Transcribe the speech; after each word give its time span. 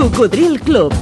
Cocodril 0.00 0.58
Club. 0.60 0.94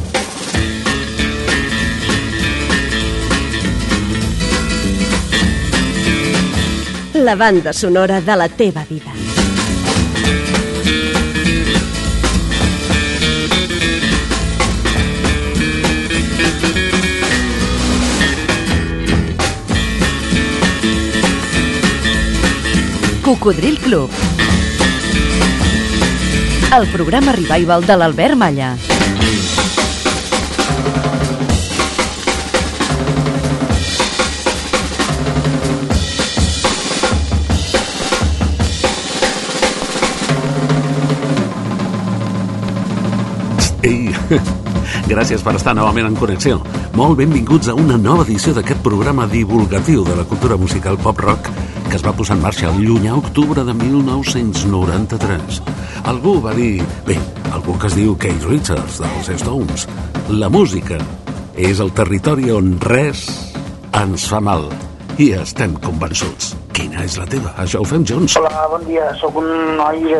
La 7.14 7.36
banda 7.36 7.72
sonora 7.72 8.20
de 8.20 8.36
la 8.36 8.48
teva 8.48 8.84
vida. 8.90 9.12
Cocodril 23.22 23.78
Club. 23.78 24.10
El 26.76 26.86
programa 26.88 27.32
revival 27.32 27.86
de 27.86 27.96
l'Albert 27.96 28.36
Malla. 28.36 28.87
Ei, 43.88 44.12
gràcies 45.12 45.42
per 45.44 45.56
estar 45.56 45.74
novament 45.76 46.10
en 46.10 46.18
connexió. 46.18 46.60
Molt 46.98 47.16
benvinguts 47.20 47.70
a 47.72 47.76
una 47.78 47.96
nova 47.96 48.26
edició 48.26 48.52
d'aquest 48.56 48.82
programa 48.84 49.28
divulgatiu 49.30 50.04
de 50.04 50.16
la 50.18 50.26
cultura 50.28 50.58
musical 50.60 51.00
pop-rock 51.00 51.48
que 51.88 51.96
es 51.96 52.04
va 52.04 52.12
posar 52.12 52.36
en 52.36 52.42
marxa 52.44 52.68
el 52.68 52.82
llunyà 52.84 53.14
octubre 53.16 53.64
de 53.64 53.72
1993. 53.74 55.62
Algú 56.12 56.36
va 56.44 56.52
dir... 56.58 56.82
Bé, 57.06 57.16
algú 57.56 57.78
que 57.80 57.88
es 57.88 57.96
diu 57.96 58.16
Keith 58.20 58.44
Richards, 58.50 59.00
dels 59.00 59.32
Stones. 59.40 59.88
La 60.28 60.52
música 60.52 61.00
és 61.56 61.80
el 61.80 61.94
territori 61.96 62.52
on 62.52 62.76
res 62.84 63.24
ens 64.04 64.28
fa 64.28 64.44
mal. 64.44 64.68
I 65.16 65.32
estem 65.40 65.80
convençuts. 65.80 66.67
És 67.08 67.14
la 67.16 67.24
teva? 67.24 67.54
Això 67.62 67.80
ho 67.80 67.86
fem 67.88 68.02
junts. 68.04 68.34
Hola, 68.36 68.66
bon 68.68 68.82
dia. 68.84 69.06
Sóc 69.20 69.38
un 69.40 69.48
noi 69.78 70.02
de, 70.10 70.18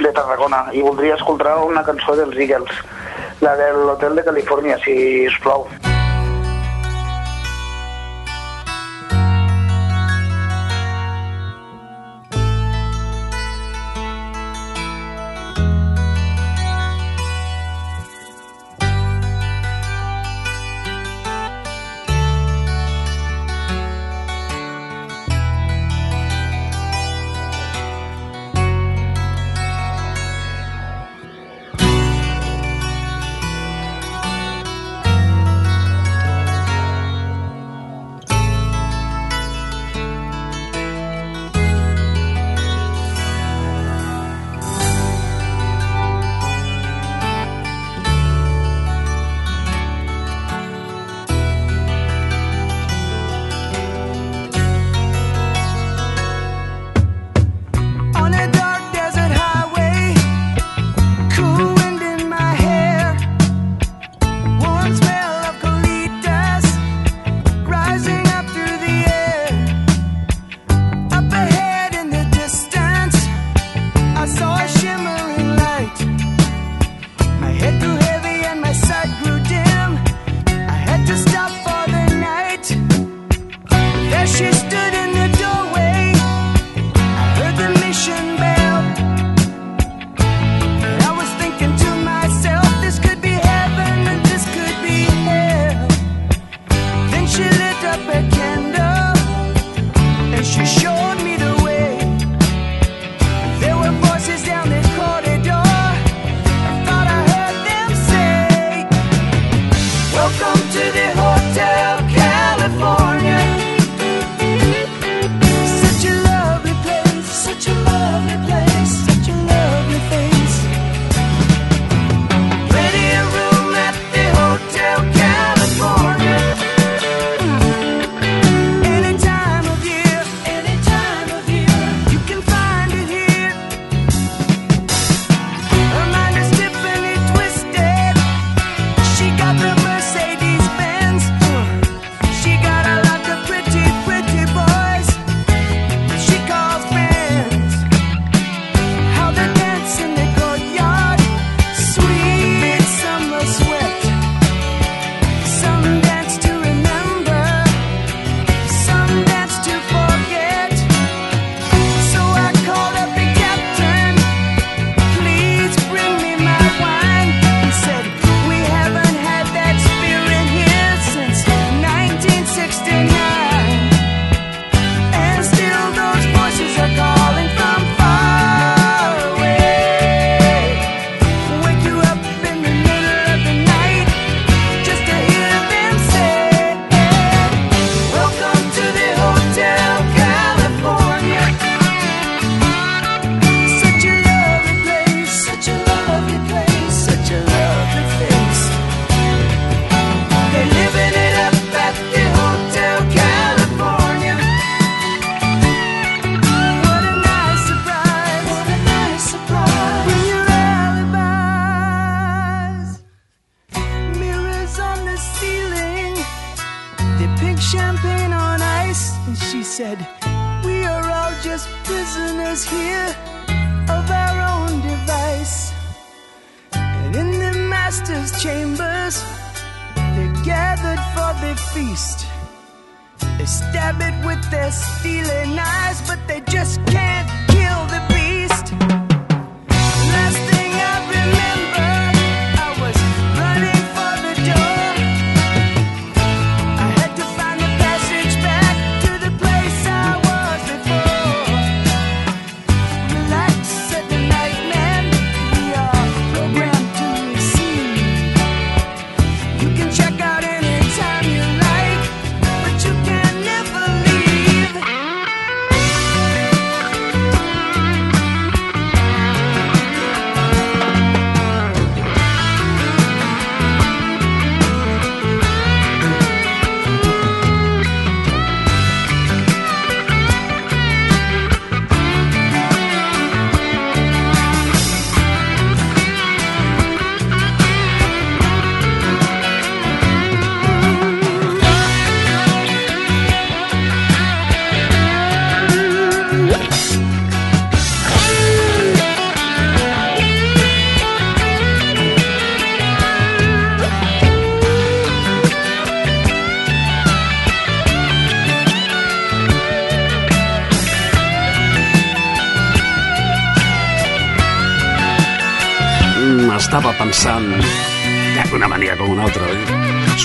de 0.00 0.12
Tarragona 0.16 0.62
i 0.72 0.84
voldria 0.86 1.18
escoltar 1.20 1.58
una 1.66 1.84
cançó 1.84 2.16
dels 2.16 2.38
Eagles, 2.40 2.80
la 3.44 3.52
de 3.60 3.68
l'Hotel 3.82 4.16
de 4.16 4.24
Califòrnia, 4.30 4.80
si 4.86 4.96
us 5.28 5.36
plau. 5.44 5.68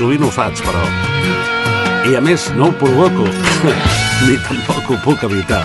Sovint 0.02 0.24
ho 0.26 0.32
faig, 0.34 0.58
però... 0.66 0.80
I 2.10 2.16
a 2.18 2.22
més, 2.26 2.48
no 2.58 2.72
ho 2.72 2.74
provoco, 2.74 3.28
ni 4.26 4.34
tampoc 4.48 4.88
ho 4.90 4.98
puc 5.04 5.28
evitar. 5.28 5.62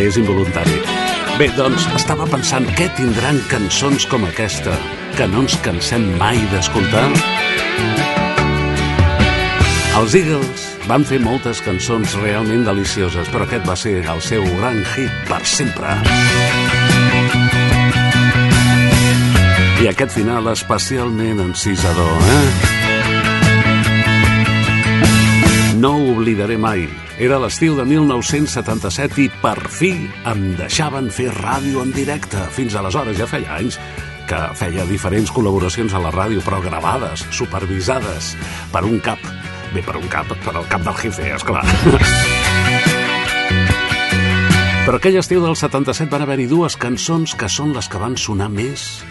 És 0.00 0.16
involuntari. 0.16 0.78
Bé, 1.36 1.50
doncs, 1.52 1.84
estava 1.98 2.24
pensant 2.32 2.64
què 2.78 2.86
tindran 2.96 3.42
cançons 3.52 4.08
com 4.08 4.24
aquesta, 4.24 4.78
que 5.18 5.28
no 5.28 5.44
ens 5.44 5.58
cansem 5.66 6.14
mai 6.16 6.40
d'escoltar? 6.54 7.04
Els 10.00 10.16
Eagles 10.22 10.70
van 10.88 11.04
fer 11.04 11.20
moltes 11.20 11.60
cançons 11.68 12.16
realment 12.24 12.64
delicioses, 12.72 13.28
però 13.28 13.44
aquest 13.44 13.68
va 13.68 13.76
ser 13.76 13.98
el 14.00 14.24
seu 14.24 14.48
gran 14.56 14.80
hit 14.94 15.12
per 15.28 15.44
sempre. 15.44 15.92
I 19.82 19.88
aquest 19.90 20.12
final 20.14 20.46
especialment 20.46 21.40
encisador, 21.42 22.20
eh? 22.30 22.50
No 25.82 25.96
ho 25.96 26.12
oblidaré 26.12 26.54
mai. 26.54 26.84
Era 27.18 27.40
l'estiu 27.42 27.74
de 27.74 27.82
1977 27.90 29.18
i 29.24 29.26
per 29.42 29.56
fi 29.74 29.90
em 30.30 30.44
deixaven 30.54 31.08
fer 31.10 31.32
ràdio 31.34 31.82
en 31.82 31.90
directe. 31.96 32.38
Fins 32.54 32.76
aleshores 32.78 33.18
ja 33.18 33.26
feia 33.26 33.56
anys 33.56 33.80
que 34.30 34.38
feia 34.60 34.86
diferents 34.86 35.32
col·laboracions 35.34 35.90
a 35.98 36.02
la 36.04 36.12
ràdio, 36.14 36.44
però 36.46 36.60
gravades, 36.62 37.26
supervisades 37.34 38.36
per 38.70 38.84
un 38.86 39.02
cap. 39.02 39.18
Bé, 39.74 39.82
per 39.82 39.96
un 39.98 40.06
cap, 40.06 40.30
per 40.44 40.54
el 40.60 40.68
cap 40.70 40.86
del 40.86 40.94
jefe, 41.00 41.26
esclar. 41.34 41.64
Però 44.86 44.94
aquell 44.94 45.18
estiu 45.18 45.42
del 45.42 45.58
77 45.58 46.06
van 46.14 46.22
haver-hi 46.22 46.46
dues 46.46 46.78
cançons 46.78 47.34
que 47.34 47.50
són 47.50 47.74
les 47.74 47.90
que 47.90 47.98
van 47.98 48.14
sonar 48.14 48.46
més 48.54 49.02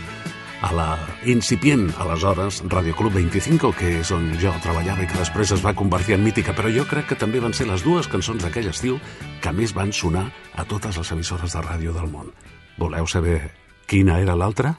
a 0.62 0.72
la 0.74 0.88
incipient, 1.26 1.90
aleshores, 1.98 2.62
Radio 2.70 2.96
Club 2.96 3.14
25, 3.18 3.74
que 3.78 3.98
és 4.00 4.12
on 4.14 4.30
jo 4.42 4.54
treballava 4.64 5.04
i 5.04 5.10
que 5.10 5.18
després 5.18 5.54
es 5.58 5.64
va 5.66 5.76
convertir 5.78 6.16
en 6.16 6.24
mítica, 6.24 6.56
però 6.58 6.72
jo 6.74 6.86
crec 6.90 7.12
que 7.12 7.20
també 7.20 7.42
van 7.42 7.58
ser 7.58 7.68
les 7.70 7.84
dues 7.86 8.08
cançons 8.08 8.44
d'aquell 8.46 8.70
estiu 8.70 9.00
que 9.42 9.54
més 9.58 9.74
van 9.74 9.92
sonar 9.92 10.28
a 10.54 10.66
totes 10.66 11.02
les 11.02 11.14
emissores 11.18 11.58
de 11.58 11.66
ràdio 11.66 11.98
del 11.98 12.10
món. 12.14 12.30
Voleu 12.78 13.10
saber 13.10 13.42
quina 13.90 14.22
era 14.22 14.38
l'altra? 14.38 14.78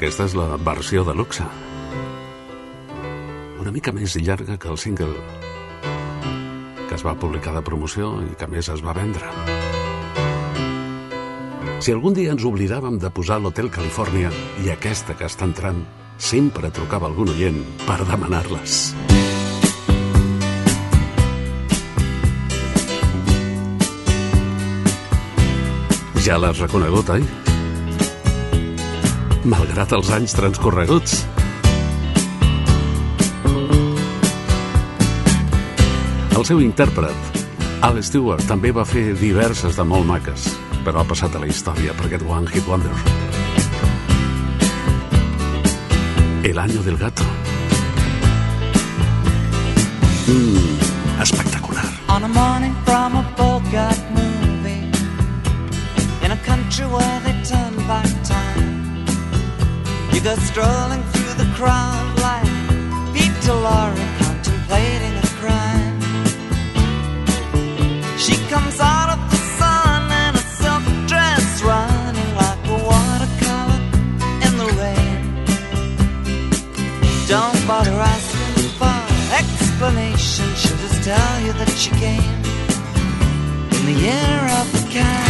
Aquesta 0.00 0.24
és 0.24 0.32
la 0.32 0.54
versió 0.64 1.02
de 1.04 1.12
luxe. 1.12 1.44
Una 3.60 3.68
mica 3.68 3.92
més 3.92 4.14
llarga 4.16 4.54
que 4.56 4.70
el 4.72 4.78
single 4.80 5.12
que 6.88 6.96
es 6.96 7.04
va 7.04 7.12
publicar 7.20 7.52
de 7.52 7.60
promoció 7.60 8.08
i 8.24 8.32
que 8.40 8.48
més 8.48 8.70
es 8.72 8.80
va 8.80 8.94
vendre. 8.96 9.28
Si 11.84 11.92
algun 11.92 12.16
dia 12.16 12.32
ens 12.32 12.46
oblidàvem 12.48 12.96
de 13.02 13.10
posar 13.12 13.42
l'Hotel 13.44 13.68
Califòrnia 13.68 14.32
i 14.64 14.72
aquesta 14.72 15.18
que 15.20 15.28
està 15.28 15.44
entrant, 15.44 15.84
sempre 16.16 16.72
trucava 16.72 17.12
algun 17.12 17.34
oient 17.34 17.60
per 17.84 18.00
demanar-les. 18.08 18.80
Ja 26.24 26.40
l'has 26.40 26.64
reconegut, 26.64 27.16
oi? 27.20 27.49
Malgrat 29.44 29.92
els 29.96 30.10
anys 30.12 30.34
transcorreguts. 30.36 31.20
El 36.36 36.44
seu 36.48 36.60
intèrpret, 36.64 37.38
Al 37.84 38.00
Stewart, 38.04 38.44
també 38.48 38.72
va 38.76 38.84
fer 38.84 39.14
diverses 39.16 39.76
de 39.76 39.84
molt 39.84 40.04
maques, 40.08 40.50
però 40.84 41.00
ha 41.00 41.08
passat 41.08 41.36
a 41.36 41.40
la 41.40 41.48
història 41.48 41.94
per 41.96 42.08
aquest 42.08 42.24
One 42.28 42.48
Hit 42.52 42.68
Wonder. 42.68 42.92
El 46.44 46.58
año 46.58 46.82
del 46.82 46.96
gato. 46.96 47.24
Mm, 50.26 51.20
espectacular. 51.20 51.88
On 52.08 52.24
a 52.24 52.28
morning 52.28 52.89
You 60.20 60.24
go 60.24 60.36
strolling 60.36 61.02
through 61.14 61.32
the 61.42 61.50
crowd 61.54 62.20
like 62.20 62.44
Peter 63.14 63.56
Lorre 63.64 63.96
contemplating 64.18 65.16
a 65.16 65.26
crime. 65.40 65.98
She 68.18 68.34
comes 68.50 68.78
out 68.80 69.08
of 69.14 69.30
the 69.30 69.36
sun 69.56 70.12
in 70.12 70.34
a 70.34 70.44
silk 70.60 70.84
dress 71.08 71.62
Running 71.62 72.34
like 72.34 72.60
a 72.68 72.78
watercolor 72.84 73.80
in 74.44 74.52
the 74.60 74.68
rain. 74.76 75.44
Don't 77.26 77.66
bother 77.66 77.90
asking 77.92 78.68
for 78.76 79.00
explanation 79.40 80.54
She'll 80.54 80.76
just 80.76 81.02
tell 81.02 81.40
you 81.40 81.54
that 81.54 81.70
she 81.78 81.90
came 81.92 82.40
In 83.72 83.86
the 83.86 83.98
year 83.98 84.40
of 84.60 84.70
the 84.72 84.86
cat 84.92 85.29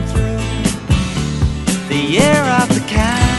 year 2.11 2.43
of 2.59 2.67
the 2.67 2.83
cat. 2.89 3.30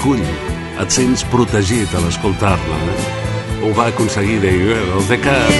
Que 0.00 0.16
t'acull, 0.16 0.20
et 0.80 0.90
sents 0.90 1.24
protegit 1.30 1.94
a 1.94 2.00
l'escoltar-la. 2.00 2.76
Eh? 2.76 3.64
Ho 3.64 3.72
va 3.76 3.88
aconseguir 3.88 4.40
The 4.40 4.50
Girl 4.50 5.02
the 5.08 5.16
cat. 5.20 5.50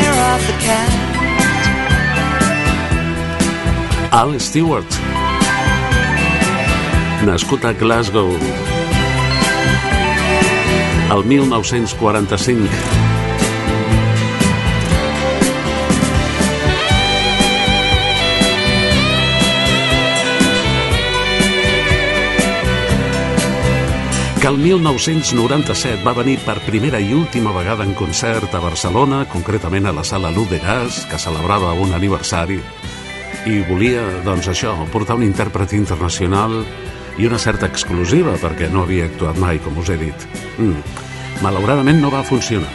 Al 4.12 4.40
Stewart. 4.40 4.99
Nascut 7.26 7.64
a 7.64 7.73
Glasgow. 7.73 8.32
El 11.11 11.25
1945. 11.25 13.19
Que 24.40 24.49
el 24.49 24.56
1997 24.56 26.00
va 26.00 26.14
venir 26.16 26.38
per 26.40 26.54
primera 26.64 26.97
i 26.97 27.11
última 27.12 27.50
vegada 27.52 27.85
en 27.85 27.92
concert 27.92 28.54
a 28.56 28.61
Barcelona, 28.62 29.26
concretament 29.28 29.85
a 29.85 29.92
la 29.92 30.04
sala 30.04 30.30
Luz 30.32 30.49
de 30.49 30.59
Gas, 30.59 31.02
que 31.11 31.18
celebrava 31.20 31.75
un 31.76 31.92
aniversari, 31.92 32.56
i 33.44 33.59
volia, 33.68 34.00
doncs 34.25 34.49
això, 34.49 34.73
portar 34.94 35.18
un 35.20 35.26
intèrpret 35.26 35.75
internacional 35.76 36.56
i 37.20 37.28
una 37.28 37.37
certa 37.42 37.68
exclusiva, 37.68 38.38
perquè 38.40 38.70
no 38.73 38.87
havia 38.87 39.11
actuat 39.11 39.37
mai, 39.37 39.61
com 39.61 39.76
us 39.76 39.92
he 39.92 39.99
dit. 40.00 40.26
Mm. 40.56 40.80
Malauradament 41.44 42.00
no 42.00 42.09
va 42.09 42.25
funcionar. 42.25 42.73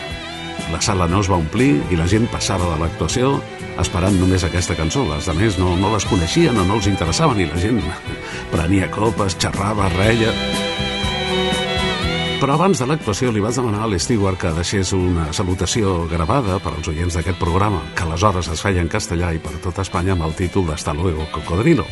La 0.70 0.84
sala 0.86 1.10
no 1.10 1.24
es 1.26 1.32
va 1.32 1.42
omplir 1.42 1.80
i 1.90 1.98
la 1.98 2.06
gent 2.06 2.30
passava 2.30 2.70
de 2.76 2.78
l'actuació 2.84 3.40
esperant 3.82 4.22
només 4.22 4.46
aquesta 4.46 4.78
cançó. 4.78 5.08
Les 5.10 5.34
altres 5.34 5.58
no, 5.58 5.74
no 5.82 5.96
les 5.98 6.06
coneixien 6.06 6.62
o 6.62 6.70
no 6.70 6.78
els 6.78 6.94
interessaven 6.94 7.42
i 7.42 7.50
la 7.50 7.58
gent 7.58 7.82
prenia 8.54 8.94
copes, 8.94 9.40
xerrava, 9.42 9.90
reia... 9.98 10.75
Però 12.46 12.60
abans 12.60 12.78
de 12.78 12.86
l'actuació 12.86 13.32
li 13.34 13.42
vaig 13.42 13.56
demanar 13.58 13.80
a 13.82 13.88
l'Stewart 13.90 14.38
que 14.38 14.52
deixés 14.54 14.92
una 14.94 15.32
salutació 15.34 16.04
gravada 16.06 16.60
per 16.62 16.76
als 16.76 16.86
oients 16.92 17.18
d'aquest 17.18 17.40
programa, 17.42 17.80
que 17.98 18.06
aleshores 18.06 18.52
es 18.54 18.62
feia 18.62 18.84
en 18.86 18.92
castellà 18.94 19.32
i 19.34 19.42
per 19.42 19.56
tot 19.64 19.82
Espanya 19.82 20.14
amb 20.14 20.28
el 20.28 20.36
títol 20.38 20.70
d'Hasta 20.70 20.94
luego, 20.94 21.26
cocodrilo. 21.34 21.88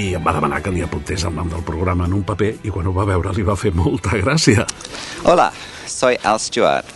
I 0.00 0.16
em 0.16 0.24
va 0.24 0.32
demanar 0.32 0.62
que 0.64 0.72
li 0.72 0.80
apuntés 0.80 1.28
el 1.28 1.36
nom 1.36 1.52
del 1.52 1.60
programa 1.60 2.08
en 2.08 2.16
un 2.16 2.24
paper 2.24 2.54
i 2.64 2.72
quan 2.72 2.88
ho 2.88 2.96
va 2.96 3.04
veure 3.12 3.36
li 3.36 3.44
va 3.44 3.52
fer 3.52 3.76
molta 3.76 4.16
gràcia. 4.16 4.64
Hola, 5.28 5.52
soy 5.84 6.16
Al 6.24 6.40
Stewart. 6.40 6.88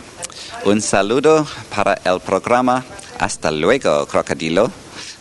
Un 0.65 0.81
saludo 0.81 1.45
para 1.69 1.99
el 2.03 2.19
programa 2.19 2.83
Hasta 3.19 3.51
luego, 3.51 4.07
crocodilo. 4.07 4.71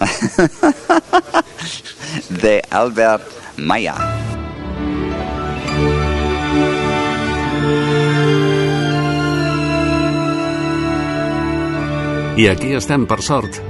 de 2.30 2.62
Albert 2.70 3.28
Maya. 3.58 4.23
I 12.34 12.48
aquí 12.50 12.72
estem, 12.74 13.04
per 13.06 13.20
sort, 13.22 13.60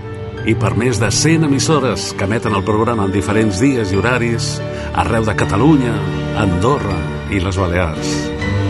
i 0.49 0.55
per 0.57 0.71
més 0.81 0.97
de 0.97 1.11
100 1.13 1.45
emissores 1.45 2.07
que 2.17 2.25
emeten 2.25 2.57
el 2.57 2.65
programa 2.65 3.05
en 3.05 3.13
diferents 3.13 3.61
dies 3.61 3.93
i 3.93 3.99
horaris, 4.01 4.55
arreu 4.97 5.27
de 5.29 5.35
Catalunya, 5.37 5.93
Andorra 6.41 6.97
i 7.29 7.43
les 7.45 7.59
Balears. 7.61 8.15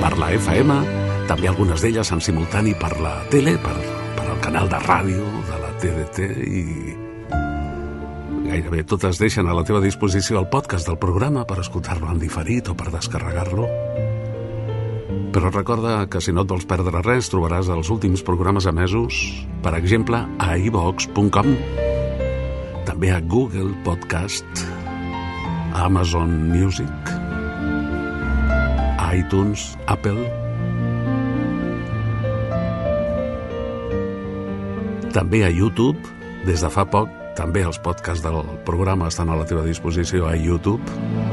Per 0.03 0.11
la 0.19 0.33
FM, 0.35 0.81
també 1.31 1.49
algunes 1.49 1.81
d'elles 1.81 2.11
en 2.11 2.21
simultani 2.21 2.75
per 2.75 2.91
la 2.99 3.15
tele, 3.31 3.55
per, 3.63 3.77
per 4.19 4.27
el 4.29 4.43
canal 4.43 4.69
de 4.69 4.83
ràdio 4.83 5.31
de 5.49 5.63
la 5.63 5.73
TDT 5.79 6.29
i 6.45 6.67
gairebé 8.55 8.85
totes 8.87 9.19
deixen 9.19 9.49
a 9.49 9.55
la 9.57 9.65
teva 9.67 9.81
disposició 9.83 10.39
el 10.39 10.51
podcast 10.51 10.87
del 10.87 10.99
programa 10.99 11.47
per 11.47 11.59
escoltar-lo 11.63 12.11
en 12.13 12.21
diferit 12.23 12.69
o 12.71 12.77
per 12.79 12.93
descarregar-lo. 12.95 13.67
Però 15.35 15.51
recorda 15.51 16.05
que 16.07 16.21
si 16.23 16.31
no 16.31 16.45
et 16.45 16.51
vols 16.53 16.67
perdre 16.71 17.01
res, 17.03 17.27
trobaràs 17.33 17.67
els 17.75 17.89
últims 17.91 18.23
programes 18.23 18.69
emesos, 18.71 19.17
per 19.65 19.73
exemple, 19.75 20.21
a 20.39 20.55
ivox.com. 20.63 21.49
També 22.87 23.11
a 23.11 23.19
Google 23.19 23.73
Podcast, 23.83 24.63
a 25.75 25.89
Amazon 25.89 26.37
Music, 26.53 27.11
a 28.95 29.11
iTunes, 29.19 29.73
Apple, 29.91 30.31
també 35.15 35.43
a 35.43 35.51
YouTube, 35.51 35.99
des 36.47 36.63
de 36.63 36.71
fa 36.71 36.87
poc, 36.87 37.11
també 37.35 37.67
els 37.67 37.83
podcasts 37.83 38.23
del 38.23 38.39
programa 38.67 39.11
estan 39.11 39.35
a 39.35 39.43
la 39.43 39.51
teva 39.51 39.67
disposició 39.67 40.31
a 40.31 40.39
YouTube. 40.39 41.24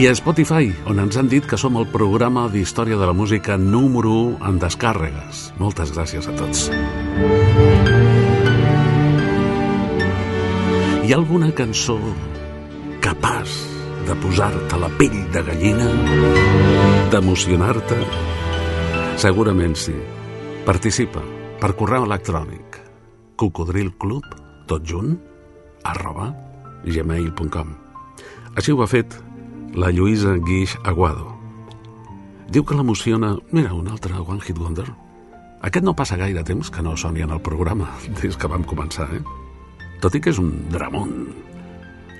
I 0.00 0.06
a 0.08 0.14
Spotify, 0.16 0.70
on 0.88 0.96
ens 1.02 1.18
han 1.20 1.26
dit 1.28 1.44
que 1.44 1.58
som 1.60 1.74
el 1.76 1.84
programa 1.92 2.46
d'història 2.48 2.96
de 2.96 3.04
la 3.04 3.12
música 3.12 3.58
número 3.60 4.08
1 4.40 4.48
en 4.48 4.60
descàrregues. 4.62 5.42
Moltes 5.60 5.92
gràcies 5.92 6.24
a 6.24 6.32
tots. 6.38 6.70
Hi 11.04 11.12
ha 11.12 11.18
alguna 11.18 11.50
cançó 11.52 11.98
capaç 13.04 13.58
de 14.08 14.16
posar-te 14.24 14.80
la 14.80 14.88
pell 14.96 15.20
de 15.36 15.44
gallina? 15.50 15.92
D'emocionar-te? 17.12 18.00
Segurament 19.20 19.76
sí. 19.76 19.98
Participa 20.64 21.20
per 21.60 21.74
correu 21.76 22.08
electrònic 22.08 22.80
cocodrilclub, 23.36 24.24
tot 24.64 24.80
junt, 24.80 25.18
arroba 25.84 26.32
gmail.com. 26.88 27.76
Així 28.56 28.72
ho 28.72 28.80
ha 28.80 28.88
fet 28.88 29.20
la 29.74 29.90
Lluïsa 29.90 30.36
Guix 30.42 30.76
Aguado. 30.84 31.36
Diu 32.50 32.64
que 32.66 32.74
l'emociona... 32.74 33.36
Mira, 33.52 33.74
un 33.74 33.88
altre 33.88 34.18
One 34.18 34.42
Hit 34.42 34.58
Wonder. 34.58 34.88
Aquest 35.62 35.84
no 35.84 35.94
passa 35.94 36.18
gaire 36.18 36.42
temps 36.46 36.70
que 36.72 36.82
no 36.82 36.96
soni 36.96 37.22
en 37.22 37.30
el 37.30 37.40
programa, 37.40 37.90
des 38.22 38.36
que 38.36 38.50
vam 38.50 38.64
començar, 38.66 39.08
eh? 39.14 39.22
Tot 40.00 40.16
i 40.16 40.20
que 40.20 40.32
és 40.32 40.40
un 40.40 40.50
dramón. 40.72 41.28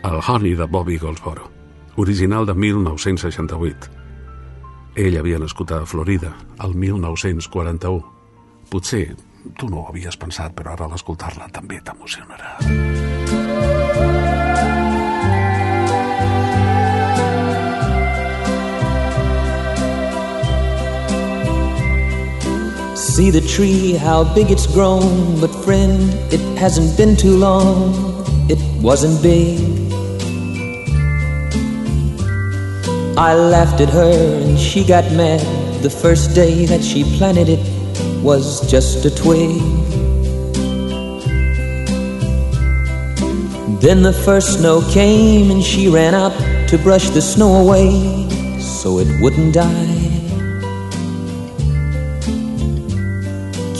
El 0.04 0.21
Honey 0.21 0.54
de 0.57 0.69
Bobby 0.69 0.99
Goldsboro, 0.99 1.49
original 1.97 2.47
de 2.47 2.54
1968. 2.54 3.99
Ell 5.00 5.19
havia 5.19 5.40
nascut 5.40 5.73
a 5.73 5.85
Florida, 5.87 6.35
el 6.64 6.75
1941. 6.75 8.04
Potser 8.71 9.16
tu 9.57 9.69
no 9.69 9.83
ho 9.83 9.88
havies 9.88 10.19
pensat, 10.21 10.54
però 10.57 10.75
ara 10.75 10.88
l'escoltar-la 10.90 11.49
també 11.54 11.80
t'emocionarà. 11.85 12.57
See 23.21 23.29
the 23.29 23.43
tree, 23.43 23.93
how 23.93 24.25
big 24.35 24.50
it's 24.50 24.67
grown, 24.67 25.39
but 25.43 25.49
friend, 25.62 26.09
it 26.33 26.41
hasn't 26.57 26.97
been 26.97 27.17
too 27.17 27.37
long. 27.37 27.93
It 28.49 28.59
wasn't 28.81 29.23
big. 29.23 29.61
I 33.19 33.35
laughed 33.35 33.83
at 33.83 33.91
her 33.91 34.41
and 34.41 34.59
she 34.59 34.83
got 34.83 35.05
mad 35.12 35.43
the 35.83 35.91
first 35.91 36.35
day 36.35 36.65
that 36.65 36.83
she 36.83 37.05
planted 37.19 37.50
it 37.50 37.61
was 38.23 38.67
just 38.71 39.05
a 39.05 39.15
twig. 39.15 39.61
Then 43.83 44.00
the 44.00 44.19
first 44.25 44.61
snow 44.61 44.81
came 44.93 45.50
and 45.50 45.62
she 45.62 45.89
ran 45.89 46.15
out 46.15 46.33
to 46.71 46.79
brush 46.79 47.11
the 47.11 47.21
snow 47.21 47.53
away 47.57 47.91
so 48.59 48.99
it 48.99 49.09
wouldn't 49.21 49.53
die. 49.53 49.89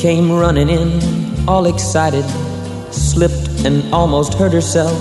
Came 0.01 0.33
running 0.33 0.71
in, 0.71 1.47
all 1.47 1.67
excited, 1.67 2.25
slipped 2.91 3.67
and 3.67 3.93
almost 3.93 4.33
hurt 4.33 4.51
herself, 4.51 4.99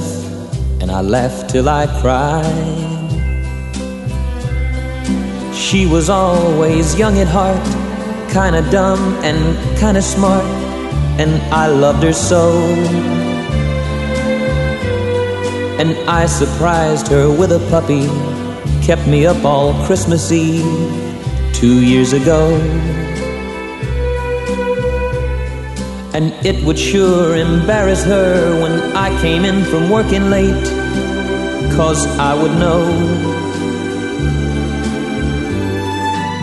and 0.82 0.92
I 0.92 1.00
laughed 1.00 1.52
till 1.52 1.70
I 1.70 1.88
cried. 2.02 2.44
She 5.56 5.86
was 5.86 6.10
always 6.10 7.00
young 7.00 7.18
at 7.18 7.28
heart 7.28 7.66
kinda 8.34 8.62
dumb 8.72 9.00
and 9.24 9.40
kinda 9.80 10.02
smart, 10.02 10.44
and 11.18 11.32
I 11.50 11.68
loved 11.68 12.04
her 12.04 12.12
so. 12.12 12.52
And 15.80 15.96
I 16.10 16.26
surprised 16.26 17.08
her 17.08 17.30
with 17.32 17.54
a 17.54 17.60
puppy, 17.72 18.10
kept 18.82 19.08
me 19.08 19.26
up 19.26 19.46
all 19.46 19.74
Christmas 19.86 20.30
Eve 20.30 20.68
two 21.54 21.80
years 21.92 22.12
ago. 22.12 23.09
And 26.20 26.34
it 26.46 26.62
would 26.66 26.78
sure 26.78 27.38
embarrass 27.38 28.04
her 28.04 28.62
when 28.62 28.74
I 28.94 29.10
came 29.22 29.46
in 29.46 29.64
from 29.64 29.90
working 29.90 30.30
late, 30.30 30.66
cause 31.78 32.06
I 32.20 32.34
would 32.34 32.52
know 32.60 32.84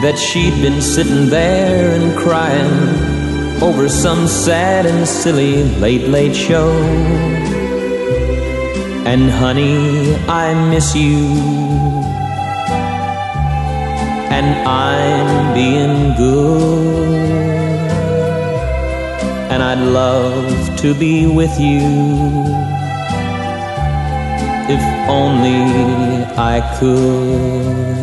that 0.01 0.17
she'd 0.17 0.62
been 0.62 0.81
sitting 0.81 1.29
there 1.29 1.91
and 1.95 2.17
crying 2.17 3.62
over 3.62 3.87
some 3.87 4.27
sad 4.27 4.87
and 4.87 5.07
silly 5.07 5.65
late, 5.79 6.09
late 6.09 6.35
show. 6.35 6.73
And 9.05 9.31
honey, 9.31 10.15
I 10.27 10.55
miss 10.71 10.97
you. 10.97 11.19
And 14.33 14.67
I'm 14.67 15.53
being 15.53 16.17
good. 16.17 17.56
And 19.57 19.64
I'd 19.64 19.79
love 19.79 20.77
to 20.81 20.92
be 20.92 21.27
with 21.27 21.59
you. 21.59 21.81
If 24.69 24.83
only 25.09 26.27
I 26.37 26.61
could. 26.79 27.97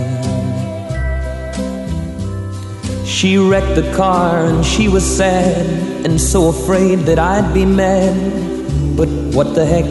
She 3.05 3.37
wrecked 3.37 3.75
the 3.75 3.93
car 3.95 4.45
and 4.45 4.65
she 4.65 4.87
was 4.87 5.05
sad 5.05 5.67
and 6.03 6.19
so 6.19 6.49
afraid 6.49 7.01
that 7.01 7.19
I'd 7.19 7.53
be 7.53 7.67
mad. 7.67 8.17
But 8.97 9.09
what 9.35 9.53
the 9.53 9.63
heck? 9.63 9.85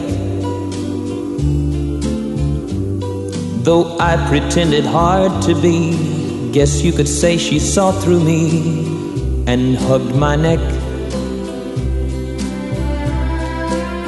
Though 3.63 3.97
I 3.99 4.17
pretended 4.27 4.83
hard 4.83 5.41
to 5.43 5.55
be, 5.61 6.51
guess 6.51 6.81
you 6.81 6.91
could 6.91 7.07
say 7.07 7.37
she 7.37 7.57
saw 7.57 7.93
through 7.93 8.21
me 8.21 9.45
and 9.47 9.77
hugged 9.77 10.13
my 10.13 10.35
neck. 10.35 10.59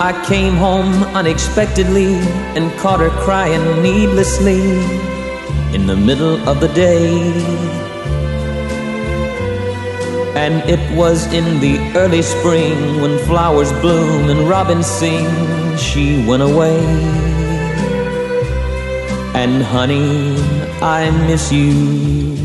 I 0.05 0.13
came 0.27 0.53
home 0.53 1.03
unexpectedly 1.15 2.13
and 2.55 2.71
caught 2.77 2.99
her 2.99 3.09
crying 3.25 3.81
needlessly 3.81 4.61
in 5.73 5.87
the 5.87 5.95
middle 5.97 6.37
of 6.47 6.59
the 6.59 6.67
day. 6.67 7.33
And 10.35 10.61
it 10.69 10.79
was 10.95 11.25
in 11.33 11.59
the 11.59 11.79
early 11.97 12.21
spring 12.21 13.01
when 13.01 13.17
flowers 13.25 13.71
bloom 13.81 14.29
and 14.29 14.47
robins 14.47 14.85
sing, 14.85 15.25
she 15.75 16.23
went 16.27 16.43
away. 16.43 16.77
And 19.33 19.63
honey, 19.63 20.35
I 20.83 21.09
miss 21.25 21.51
you. 21.51 22.35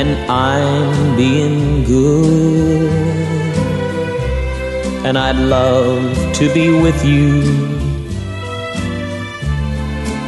And 0.00 0.16
I'm 0.30 1.14
being 1.14 1.84
good. 1.84 3.25
And 5.06 5.16
I'd 5.16 5.36
love 5.36 6.34
to 6.34 6.52
be 6.52 6.68
with 6.68 7.04
you. 7.04 7.40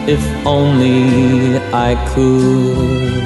If 0.06 0.22
only 0.46 1.58
I 1.74 1.96
could. 2.14 3.18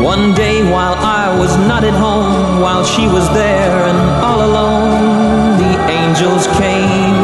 One 0.00 0.32
day 0.32 0.62
while 0.70 0.94
I 0.94 1.36
was 1.36 1.56
not 1.66 1.82
at 1.82 1.96
home, 2.06 2.60
while 2.60 2.84
she 2.84 3.08
was 3.08 3.26
there 3.34 3.78
and 3.90 3.98
all 4.22 4.40
alone, 4.48 5.58
the 5.58 5.74
angels 6.00 6.46
came. 6.62 7.18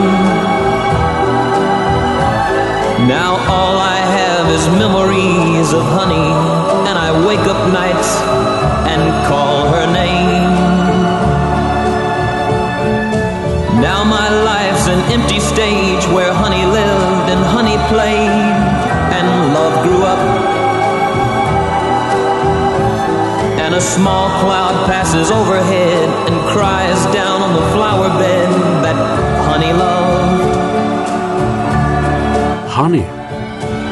Now 3.06 3.38
all 3.54 3.76
I 3.78 3.98
have 4.18 4.46
is 4.50 4.66
memories 4.84 5.72
of 5.72 5.84
honey, 5.98 6.30
and 6.88 6.98
I 6.98 7.10
wake 7.24 7.46
up 7.46 7.72
nights 7.72 8.10
and 8.90 9.02
call 9.28 9.68
her 9.68 9.86
name. 9.92 10.39
An 14.90 15.12
empty 15.12 15.38
stage 15.38 16.04
where 16.14 16.32
honey 16.32 16.66
lived 16.66 17.30
and 17.30 17.40
honey 17.44 17.78
played, 17.92 18.58
and 19.16 19.54
love 19.54 19.74
grew 19.86 20.02
up. 20.02 20.18
And 23.62 23.74
a 23.74 23.80
small 23.80 24.28
cloud 24.42 24.74
passes 24.90 25.30
overhead 25.30 26.08
and 26.26 26.36
cries 26.50 27.00
down 27.14 27.40
on 27.42 27.52
the 27.54 27.66
flower 27.74 28.08
bed 28.18 28.50
that 28.84 28.98
honey 29.46 29.72
loved. 29.72 30.58
Honey, 32.68 33.06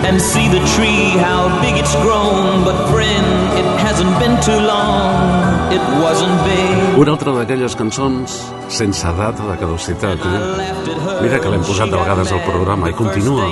and 0.06 0.20
see 0.20 0.48
the 0.48 0.62
tree, 0.74 1.14
how 1.26 1.46
big 1.60 1.76
it's 1.76 1.94
grown. 2.02 2.64
But 2.64 2.90
friend, 2.90 3.26
it 3.60 3.68
hasn't 3.86 4.18
been 4.18 4.36
too 4.42 4.58
long, 4.58 5.72
it 5.72 5.84
wasn't 6.02 6.34
big. 6.44 6.98
Una 6.98 7.12
altra 7.14 7.30
d'aquelles 7.38 7.76
cançons 7.78 8.40
sense 8.68 9.04
data 9.04 9.42
de 9.50 9.56
caducitat, 9.56 10.18
eh? 10.18 10.87
Mira 11.22 11.38
que 11.40 11.50
l'hem 11.50 11.64
posat 11.64 11.90
de 11.90 11.98
vegades 11.98 12.30
al 12.34 12.42
programa 12.44 12.90
i 12.90 12.94
continua 12.96 13.46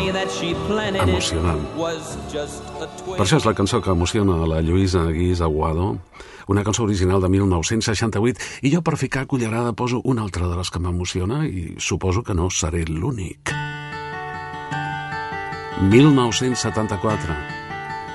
emocionant. 1.03 1.63
Per 1.77 3.23
això 3.25 3.39
és 3.41 3.47
la 3.49 3.55
cançó 3.57 3.81
que 3.83 3.95
emociona 3.95 4.41
a 4.43 4.49
la 4.51 4.61
Lluïsa 4.65 5.07
Guís 5.15 5.41
Aguado, 5.41 5.97
una 6.53 6.65
cançó 6.67 6.85
original 6.85 7.23
de 7.25 7.31
1968, 7.33 8.45
i 8.63 8.73
jo 8.75 8.83
per 8.87 8.97
ficar 9.01 9.27
cullerada 9.27 9.73
poso 9.73 10.03
una 10.05 10.23
altra 10.27 10.51
de 10.51 10.59
les 10.59 10.71
que 10.71 10.83
m'emociona 10.83 11.45
i 11.47 11.75
suposo 11.79 12.23
que 12.23 12.37
no 12.37 12.51
seré 12.51 12.85
l'únic. 12.87 13.55
1974, 15.91 17.35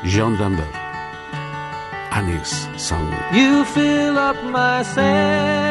John 0.06 0.38
Denver, 0.38 0.70
Annie's 2.12 2.68
Song. 2.78 3.12
You 3.34 3.66
fill 3.66 4.18
up 4.18 4.38
my 4.44 4.84
senses 4.84 5.71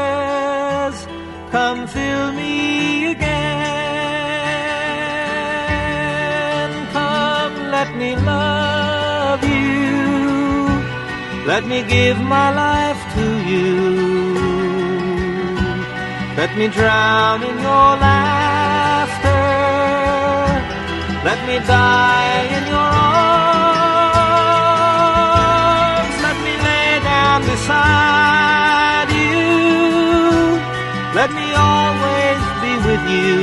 Come 1.51 1.85
fill 1.85 2.31
me 2.31 3.11
again. 3.11 3.51
Come, 6.93 7.55
let 7.75 7.93
me 7.97 8.15
love 8.15 9.43
you. 9.43 9.91
Let 11.45 11.65
me 11.65 11.83
give 11.83 12.17
my 12.21 12.49
life 12.55 13.01
to 13.15 13.25
you. 13.51 13.75
Let 16.37 16.55
me 16.57 16.69
drown 16.69 17.43
in 17.43 17.59
your 17.59 17.89
laughter. 18.07 19.43
Let 21.27 21.39
me 21.47 21.59
die 21.67 22.43
in 22.57 22.63
your 22.73 22.89
arms. 25.99 26.15
Let 26.25 26.37
me 26.45 26.53
lay 26.67 26.99
down 27.03 27.41
beside 27.41 28.70
with 32.91 33.07
you. 33.17 33.41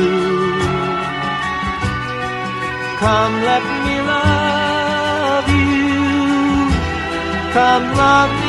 Come, 3.03 3.35
let 3.51 3.65
me 3.85 3.97
love 4.13 5.47
you. 5.61 5.89
Come, 7.57 7.87
love 8.03 8.33
me 8.45 8.48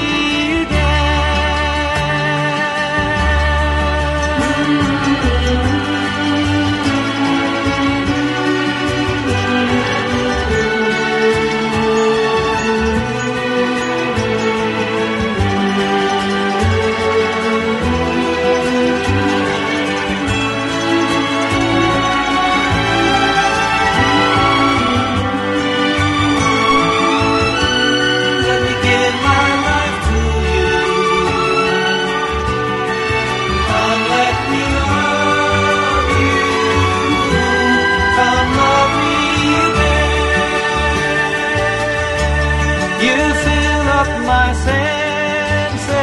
senses 44.66 46.00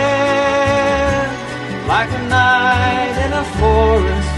like 1.92 2.10
a 2.10 2.22
night 2.28 3.14
in 3.24 3.32
a 3.32 3.44
forest, 3.58 4.36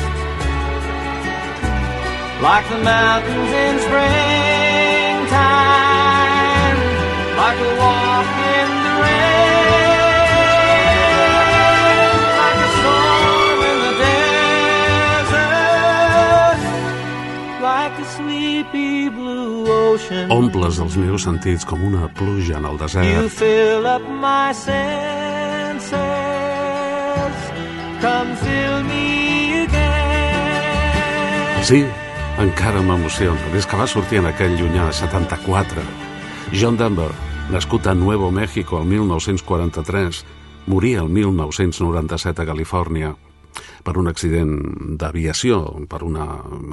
like 2.43 2.67
the 2.69 2.79
mountains 2.85 3.53
in 3.65 3.75
springtime, 3.87 5.29
like 7.41 7.59
a 7.59 7.71
walk 7.81 7.98
Omples 20.33 20.79
els 20.81 20.97
meus 20.97 21.23
sentits 21.27 21.65
com 21.69 21.83
una 21.85 22.09
pluja 22.09 22.57
en 22.59 22.65
el 22.65 22.73
You 22.73 22.79
desert. 22.79 23.29
fill 23.31 23.87
up 23.87 24.03
my 24.09 24.53
senses. 24.55 25.93
Come 28.01 28.37
fill 28.37 28.85
me 28.85 29.63
again. 29.65 31.65
Sí, 31.65 31.85
encara 32.39 32.81
m'emociona. 32.83 33.41
Des 33.53 33.67
que 33.67 33.77
va 33.77 33.87
sortir 33.87 34.19
en 34.23 34.27
aquell 34.27 34.57
llunyà 34.57 34.93
74. 34.93 35.83
John 36.53 36.77
Denver, 36.77 37.11
nascut 37.51 37.87
a 37.87 37.95
Nuevo 37.95 38.31
México 38.31 38.79
el 38.81 38.87
1943, 38.87 40.25
moria 40.67 41.01
el 41.01 41.09
1997 41.09 42.43
a 42.43 42.47
Califòrnia 42.47 43.15
per 43.83 43.97
un 43.97 44.09
accident 44.09 44.53
d'aviació, 45.01 45.63
per 45.89 46.03
una 46.07 46.27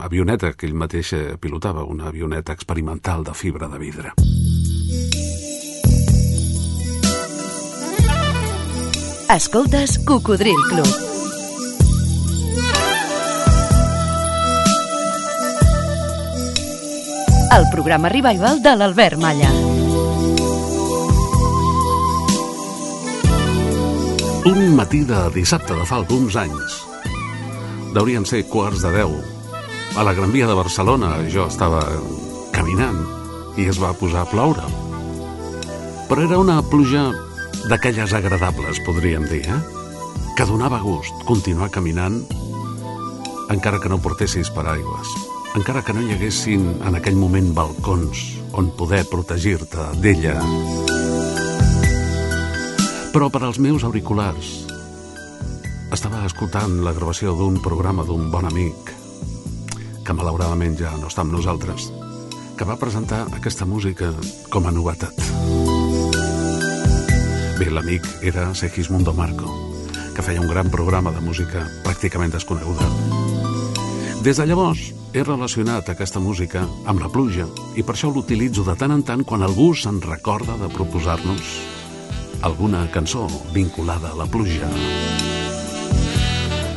avioneta 0.06 0.54
que 0.54 0.68
ell 0.68 0.78
mateix 0.78 1.14
eh, 1.14 1.24
pilotava, 1.40 1.86
una 1.86 2.10
avioneta 2.12 2.54
experimental 2.54 3.24
de 3.24 3.34
fibra 3.34 3.70
de 3.72 3.80
vidre. 3.80 4.14
Escoltes 9.30 9.98
Cocodril 10.06 10.62
Club. 10.70 10.88
El 17.56 17.66
programa 17.72 18.10
revival 18.10 18.62
de 18.62 18.76
l'Albert 18.76 19.18
Malla. 19.18 19.85
Matí 24.86 25.02
de 25.02 25.18
dissabte 25.34 25.74
de 25.74 25.86
fa 25.90 25.96
alguns 25.98 26.36
anys. 26.38 26.74
Deurien 27.96 28.22
ser 28.22 28.44
quarts 28.46 28.84
de 28.84 28.92
deu. 28.94 29.16
A 29.98 30.04
la 30.06 30.14
Gran 30.14 30.30
Via 30.30 30.46
de 30.46 30.54
Barcelona 30.54 31.16
jo 31.34 31.48
estava 31.50 31.80
caminant 32.54 33.00
i 33.58 33.66
es 33.66 33.80
va 33.82 33.96
posar 33.98 34.22
a 34.22 34.30
ploure. 34.30 34.62
Però 36.06 36.22
era 36.22 36.38
una 36.38 36.60
pluja 36.62 37.08
d'aquelles 37.66 38.14
agradables, 38.14 38.78
podríem 38.86 39.26
dir, 39.26 39.42
eh? 39.50 39.58
Que 40.38 40.46
donava 40.46 40.78
gust 40.84 41.26
continuar 41.26 41.72
caminant 41.74 42.20
encara 43.50 43.82
que 43.82 43.90
no 43.90 43.98
portessis 44.04 44.54
paraigües, 44.54 45.16
encara 45.58 45.82
que 45.82 45.96
no 45.98 46.04
hi 46.06 46.14
haguessin 46.14 46.68
en 46.86 47.00
aquell 47.00 47.18
moment 47.18 47.56
balcons 47.58 48.22
on 48.54 48.70
poder 48.78 49.02
protegir-te 49.10 49.90
d'ella. 49.98 50.38
Però 53.16 53.32
per 53.34 53.46
als 53.48 53.58
meus 53.58 53.88
auriculars 53.88 54.65
estava 56.06 56.28
escoltant 56.30 56.74
la 56.86 56.92
gravació 56.94 57.32
d'un 57.34 57.56
programa 57.66 58.04
d'un 58.06 58.28
bon 58.30 58.46
amic 58.46 58.92
que 60.06 60.14
malauradament 60.14 60.76
ja 60.78 60.92
no 61.02 61.08
està 61.10 61.24
amb 61.24 61.34
nosaltres 61.34 61.88
que 62.60 62.68
va 62.70 62.76
presentar 62.78 63.24
aquesta 63.34 63.66
música 63.66 64.12
com 64.54 64.68
a 64.70 64.74
novetat. 64.76 65.18
Bé, 67.58 67.72
l'amic 67.74 68.06
era 68.22 68.52
Segismundo 68.54 69.16
Marco, 69.18 69.50
que 70.14 70.22
feia 70.22 70.46
un 70.46 70.52
gran 70.52 70.70
programa 70.70 71.10
de 71.10 71.26
música 71.26 71.66
pràcticament 71.88 72.38
desconeguda. 72.38 72.86
Des 74.22 74.38
de 74.38 74.46
llavors 74.46 74.92
he 75.10 75.26
relacionat 75.26 75.90
aquesta 75.90 76.22
música 76.22 76.68
amb 76.86 77.02
la 77.02 77.10
pluja 77.10 77.50
i 77.74 77.82
per 77.82 77.98
això 77.98 78.14
l'utilitzo 78.14 78.68
de 78.68 78.78
tant 78.78 78.94
en 78.94 79.02
tant 79.02 79.26
quan 79.26 79.42
algú 79.42 79.72
se'n 79.74 80.04
recorda 80.06 80.60
de 80.62 80.70
proposar-nos 80.70 81.56
alguna 82.46 82.92
cançó 82.94 83.26
vinculada 83.58 84.14
a 84.14 84.22
la 84.22 84.30
pluja. 84.30 84.70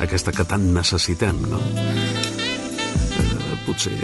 Aquesta 0.00 0.32
que 0.32 0.44
tant 0.46 0.64
necessitem, 0.74 1.40
no? 1.50 1.58
Eh, 3.18 3.56
potser 3.66 3.96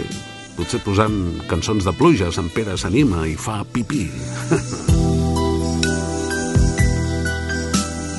potser 0.55 0.79
posant 0.83 1.15
cançons 1.49 1.83
de 1.83 1.91
pluges, 1.95 2.37
en 2.39 2.47
Pere 2.53 2.77
s'anima 2.79 3.25
i 3.27 3.35
fa 3.39 3.63
pipí. 3.67 4.05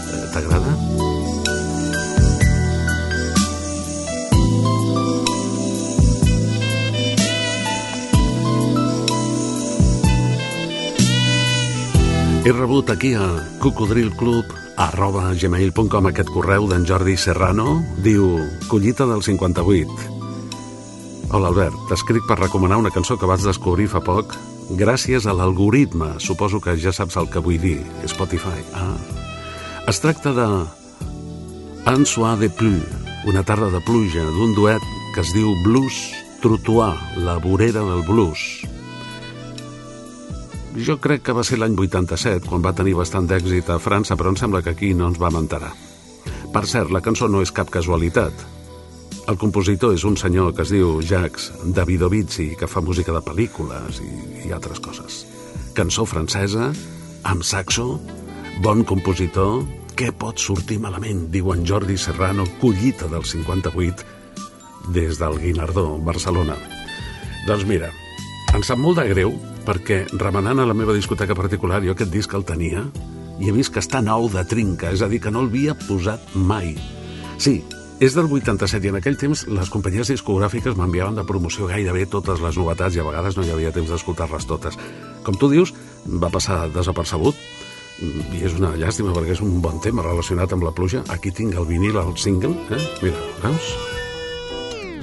Eh, 0.07 0.27
T'agrada? 0.33 0.73
He 12.47 12.53
rebut 12.53 12.93
aquí 12.95 13.15
a 13.19 13.27
cocodrilclub 13.59 14.66
arroba 14.87 15.33
gmail.com 15.35 16.07
aquest 16.11 16.31
correu 16.31 16.69
d'en 16.71 16.85
Jordi 16.87 17.17
Serrano. 17.19 17.81
Diu, 18.05 18.29
collita 18.71 19.07
del 19.09 19.23
58. 19.25 20.13
Hola 21.35 21.51
Albert, 21.51 21.77
t'escric 21.91 22.27
per 22.29 22.39
recomanar 22.39 22.79
una 22.79 22.93
cançó 22.95 23.17
que 23.19 23.27
vaig 23.27 23.43
descobrir 23.43 23.89
fa 23.91 24.03
poc 24.05 24.37
gràcies 24.79 25.27
a 25.27 25.35
l'algoritme. 25.35 26.15
Suposo 26.23 26.61
que 26.63 26.77
ja 26.79 26.93
saps 26.95 27.19
el 27.19 27.31
que 27.31 27.43
vull 27.43 27.59
dir. 27.63 27.81
Spotify. 28.07 28.63
Ah. 28.75 28.95
Es 29.91 30.01
tracta 30.03 30.33
de 30.35 30.47
Un 31.87 32.07
soir 32.07 32.37
de 32.39 32.51
pluie, 32.51 32.83
una 33.27 33.45
tarda 33.47 33.71
de 33.71 33.81
pluja, 33.87 34.25
d'un 34.39 34.55
duet 34.55 34.83
que 35.15 35.23
es 35.23 35.31
diu 35.35 35.55
Blues 35.65 35.99
Trottoir, 36.43 36.95
la 37.17 37.39
vorera 37.39 37.83
del 37.83 38.03
blues. 38.07 38.67
Jo 40.77 40.99
crec 41.01 41.23
que 41.25 41.33
va 41.33 41.41
ser 41.47 41.57
l'any 41.57 41.73
87, 41.73 42.51
quan 42.51 42.61
va 42.61 42.75
tenir 42.77 42.93
bastant 42.99 43.25
d'èxit 43.29 43.71
a 43.73 43.79
França, 43.81 44.17
però 44.17 44.29
em 44.29 44.37
sembla 44.37 44.61
que 44.61 44.75
aquí 44.75 44.91
no 44.95 45.07
ens 45.09 45.17
va 45.17 45.31
enterar. 45.33 45.71
Per 46.53 46.63
cert, 46.69 46.93
la 46.93 47.01
cançó 47.01 47.31
no 47.33 47.41
és 47.41 47.53
cap 47.53 47.71
casualitat. 47.73 48.45
El 49.27 49.39
compositor 49.41 49.95
és 49.97 50.05
un 50.05 50.19
senyor 50.21 50.53
que 50.55 50.67
es 50.67 50.75
diu 50.75 51.01
Jacques 51.01 51.49
Davidovitzi, 51.79 52.51
que 52.61 52.69
fa 52.69 52.85
música 52.85 53.15
de 53.17 53.25
pel·lícules 53.25 54.03
i, 54.05 54.11
i 54.49 54.53
altres 54.53 54.83
coses. 54.85 55.25
Cançó 55.75 56.05
francesa, 56.05 56.69
amb 57.25 57.43
saxo, 57.43 57.99
bon 58.61 58.85
compositor, 58.85 59.65
què 59.97 60.13
pot 60.13 60.37
sortir 60.37 60.77
malament, 60.85 61.27
diu 61.33 61.55
en 61.57 61.65
Jordi 61.65 61.97
Serrano, 61.97 62.45
collita 62.61 63.09
del 63.09 63.25
58, 63.25 64.05
des 64.93 65.17
del 65.19 65.41
Guinardó, 65.41 65.89
Barcelona. 66.05 66.61
Doncs 67.49 67.65
mira, 67.65 67.95
em 68.53 68.63
sap 68.63 68.77
molt 68.79 69.01
de 69.01 69.09
greu 69.17 69.33
perquè 69.67 70.05
remenant 70.15 70.63
a 70.63 70.67
la 70.69 70.77
meva 70.77 70.95
discoteca 70.95 71.35
particular 71.35 71.83
jo 71.85 71.95
aquest 71.97 72.13
disc 72.13 72.35
el 72.39 72.47
tenia 72.47 72.87
i 73.41 73.49
he 73.51 73.55
vist 73.55 73.75
que 73.75 73.83
està 73.83 74.01
nou 74.01 74.31
de 74.33 74.45
trinca, 74.49 74.93
és 74.95 75.03
a 75.03 75.11
dir, 75.13 75.21
que 75.21 75.33
no 75.33 75.43
l'havia 75.45 75.75
posat 75.87 76.33
mai. 76.35 76.73
Sí, 77.43 77.59
és 78.01 78.17
del 78.17 78.31
87 78.33 78.87
i 78.87 78.93
en 78.93 78.99
aquell 78.99 79.19
temps 79.21 79.47
les 79.49 79.71
companyies 79.73 80.11
discogràfiques 80.13 80.77
m'enviaven 80.77 81.17
de 81.17 81.25
promoció 81.29 81.69
gairebé 81.69 82.07
totes 82.13 82.41
les 82.45 82.57
novetats 82.61 82.97
i 82.97 83.01
a 83.01 83.07
vegades 83.09 83.37
no 83.37 83.45
hi 83.45 83.53
havia 83.55 83.73
temps 83.77 83.93
d'escoltar-les 83.93 84.49
totes. 84.49 84.77
Com 85.25 85.37
tu 85.41 85.51
dius, 85.53 85.75
va 86.05 86.33
passar 86.33 86.67
desapercebut 86.73 87.37
i 88.37 88.45
és 88.45 88.57
una 88.61 88.75
llàstima 88.77 89.17
perquè 89.17 89.37
és 89.37 89.45
un 89.45 89.61
bon 89.65 89.81
tema 89.81 90.05
relacionat 90.05 90.53
amb 90.53 90.69
la 90.69 90.77
pluja. 90.77 91.05
Aquí 91.13 91.33
tinc 91.33 91.57
el 91.57 91.69
vinil, 91.69 91.97
el 91.97 92.17
single, 92.21 92.57
eh? 92.69 92.83
Mira, 93.03 93.29
veus? 93.45 93.96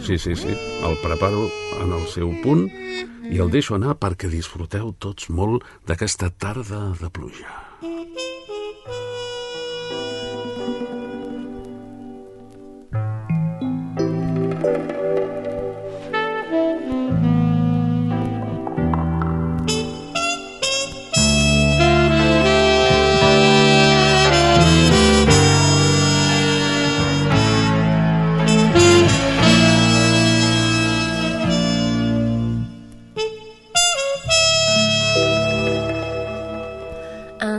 Sí, 0.04 0.18
sí, 0.20 0.36
sí, 0.36 0.50
el 0.50 0.98
preparo 1.00 1.46
en 1.80 1.94
el 1.96 2.04
seu 2.12 2.34
punt 2.44 2.66
i 3.32 3.40
el 3.40 3.54
deixo 3.54 3.78
anar 3.78 3.96
perquè 3.96 4.28
disfruteu 4.28 4.92
tots 5.00 5.30
molt 5.32 5.64
d'aquesta 5.88 6.28
tarda 6.36 6.90
de 7.00 7.08
pluja. 7.08 7.63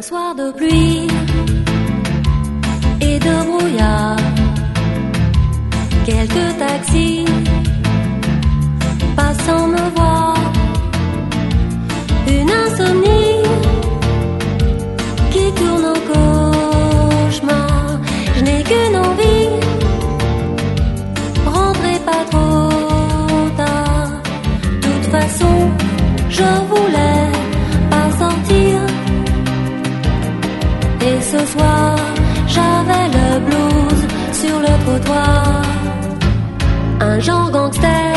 Soir 0.08 0.34
de 0.34 0.52
pluie 0.52 1.06
et 3.00 3.18
de 3.26 3.34
brouillard, 3.48 4.18
quelques 6.04 6.58
taxis 6.58 7.24
passant 9.16 9.66
me 9.68 9.84
voir, 9.96 10.34
une 12.36 12.50
insomnie 12.64 13.40
qui 15.32 15.46
tourne 15.58 15.86
au 15.94 16.00
cauchemar. 16.10 17.98
Je 18.36 18.40
n'ai 18.42 18.62
qu'une 18.62 18.96
envie, 19.08 19.48
rentrer 21.46 21.98
pas 22.10 22.24
trop 22.30 23.48
tard. 23.56 24.10
De 24.64 24.86
toute 24.86 25.06
façon, 25.16 25.54
je 26.28 26.42
voulais 26.42 26.73
j'avais 32.46 33.08
le 33.16 33.40
blues 33.46 34.02
sur 34.32 34.58
le 34.60 34.72
trottoir. 34.84 35.62
Un 37.00 37.20
genre 37.20 37.50
gangster. 37.50 38.14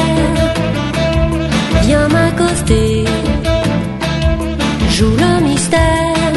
Vient 1.84 2.08
m'accoster, 2.10 3.06
joue 4.89 5.15
le 5.23 5.41
mystère. 5.43 6.34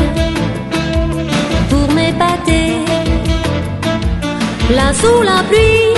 Pour 1.71 1.93
m'épater. 1.95 2.73
Là 4.77 4.93
sous 4.95 5.23
la 5.23 5.43
pluie, 5.49 5.95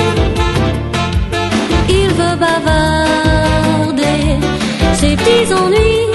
il 1.89 2.09
veut 2.19 2.37
bavarder 2.45 4.23
ses 4.95 5.17
petits 5.17 5.53
ennuis 5.53 6.12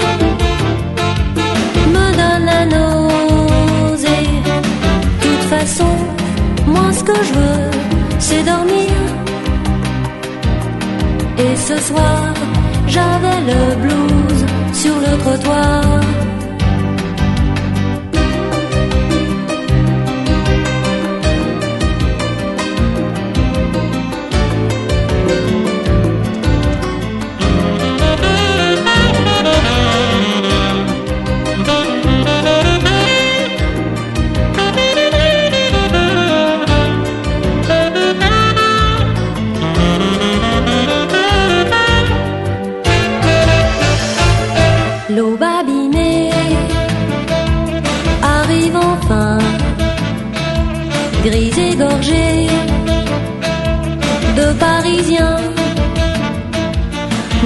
que 7.08 7.24
je 7.28 7.32
veux, 7.38 7.70
c'est 8.18 8.44
dormir. 8.52 8.94
Et 11.44 11.56
ce 11.68 11.76
soir, 11.88 12.34
j'avais 12.86 13.40
le 13.50 13.60
blues 13.82 14.40
sur 14.72 14.94
le 15.04 15.12
trottoir. 15.22 15.82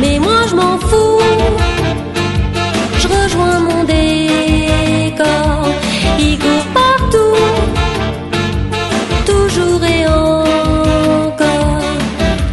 Mais 0.01 0.19
moi 0.19 0.41
je 0.49 0.55
m'en 0.57 0.79
fous, 0.79 1.21
je 2.99 3.07
rejoins 3.09 3.61
mon 3.61 3.85
décor, 3.85 5.69
il 6.19 6.39
court 6.39 6.67
partout, 6.75 7.37
toujours 9.27 9.85
et 9.85 10.07
encore. 10.07 11.83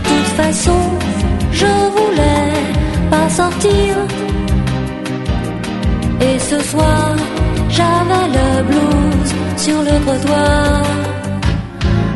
De 0.04 0.10
toute 0.10 0.34
façon, 0.42 0.82
je 1.52 1.72
voulais 1.96 2.54
pas 3.10 3.30
sortir. 3.30 3.96
Et 6.22 6.38
ce 6.40 6.60
soir, 6.72 7.16
j'avais 7.70 8.28
le 8.38 8.64
blues 8.64 9.34
sur 9.58 9.82
le 9.82 9.96
trottoir. 10.06 10.84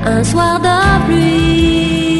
Un 0.05 0.23
soir 0.23 0.59
de 0.59 1.05
pluie. 1.05 2.12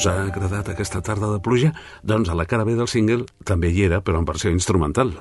Us 0.00 0.06
ha 0.08 0.14
agradat 0.30 0.70
aquesta 0.72 1.02
tarda 1.04 1.28
de 1.28 1.42
pluja? 1.44 1.74
Doncs 2.00 2.30
a 2.32 2.36
la 2.38 2.46
cara 2.48 2.64
B 2.64 2.72
del 2.78 2.88
single 2.88 3.26
també 3.44 3.68
hi 3.68 3.84
era, 3.90 4.00
però 4.00 4.22
en 4.22 4.24
versió 4.32 4.48
instrumental. 4.48 5.12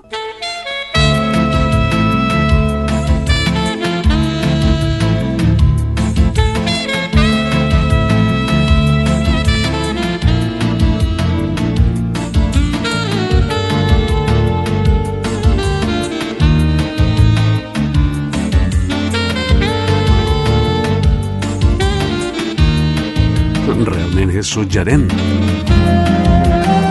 Suggerent. 24.60 25.08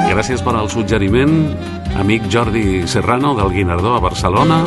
Gràcies 0.08 0.40
per 0.40 0.54
al 0.56 0.70
suggeriment, 0.72 1.34
amic 2.00 2.24
Jordi 2.32 2.86
Serrano 2.88 3.34
del 3.36 3.52
Guinardó 3.52 3.92
a 3.96 4.00
Barcelona. 4.00 4.62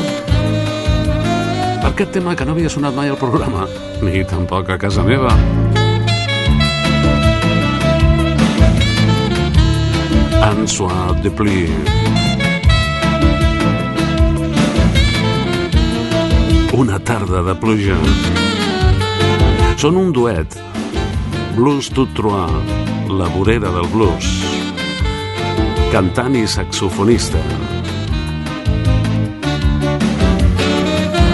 Per 1.81 1.89
aquest 1.89 2.11
tema 2.13 2.35
que 2.37 2.45
no 2.45 2.53
havia 2.53 2.69
sonat 2.69 2.93
mai 2.93 3.09
al 3.09 3.17
programa, 3.17 3.65
ni 4.05 4.21
tampoc 4.29 4.69
a 4.69 4.77
casa 4.77 5.01
meva. 5.03 5.33
Un 10.61 10.67
soir 10.69 11.15
de 11.23 11.31
pluie. 11.33 11.73
Una 16.77 16.99
tarda 17.01 17.41
de 17.49 17.55
pluja. 17.57 17.97
Són 19.81 19.97
un 19.97 20.13
duet. 20.13 20.53
Blues 21.57 21.89
tout 21.89 22.13
trois, 22.13 22.80
la 23.11 23.27
vorera 23.27 23.69
del 23.71 23.87
blues. 23.91 24.27
Cantant 25.91 26.35
i 26.35 26.45
saxofonista. 26.47 27.39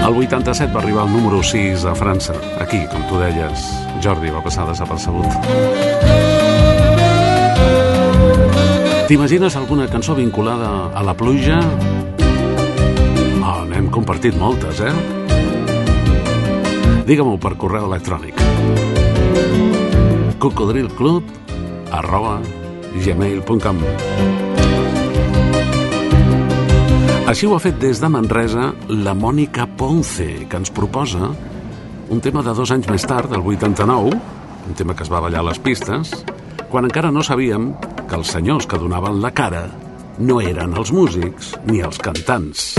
El 0.07 0.15
87 0.15 0.73
va 0.73 0.81
arribar 0.81 1.03
al 1.03 1.11
número 1.11 1.43
6 1.43 1.85
a 1.85 1.93
França. 1.95 2.33
Aquí, 2.63 2.79
com 2.91 3.03
tu 3.09 3.19
deies, 3.21 3.67
Jordi 4.03 4.31
va 4.33 4.41
passar 4.41 4.65
desapercebut. 4.69 5.27
T'imagines 9.07 9.55
alguna 9.55 9.87
cançó 9.87 10.15
vinculada 10.15 10.91
a 10.93 11.03
la 11.03 11.13
pluja? 11.13 11.59
Oh, 13.43 13.63
n'hem 13.69 13.91
compartit 13.93 14.35
moltes, 14.35 14.81
eh? 14.81 14.93
Digue-m'ho 17.07 17.37
per 17.39 17.55
correu 17.55 17.87
electrònic. 17.87 18.47
cocodrilclub 20.37 21.46
arroba 21.91 22.39
gmail.com 22.97 23.81
Així 27.27 27.43
ho 27.43 27.57
ha 27.57 27.59
fet 27.59 27.75
des 27.81 27.99
de 27.99 28.07
Manresa 28.07 28.69
la 28.87 29.11
Mònica 29.11 29.65
Ponce, 29.77 30.47
que 30.47 30.59
ens 30.61 30.71
proposa 30.71 31.33
un 32.07 32.21
tema 32.23 32.39
de 32.39 32.53
dos 32.55 32.71
anys 32.71 32.87
més 32.87 33.03
tard, 33.03 33.27
del 33.27 33.43
89, 33.43 34.13
un 34.67 34.77
tema 34.79 34.95
que 34.95 35.03
es 35.03 35.11
va 35.11 35.19
ballar 35.19 35.41
a 35.43 35.49
les 35.49 35.59
pistes, 35.59 36.13
quan 36.71 36.87
encara 36.87 37.11
no 37.11 37.23
sabíem 37.23 37.73
que 38.07 38.15
els 38.15 38.31
senyors 38.31 38.67
que 38.67 38.79
donaven 38.79 39.19
la 39.19 39.33
cara 39.35 39.65
no 40.19 40.39
eren 40.39 40.77
els 40.79 40.93
músics 40.95 41.51
ni 41.67 41.83
els 41.83 41.99
cantants. 41.99 42.77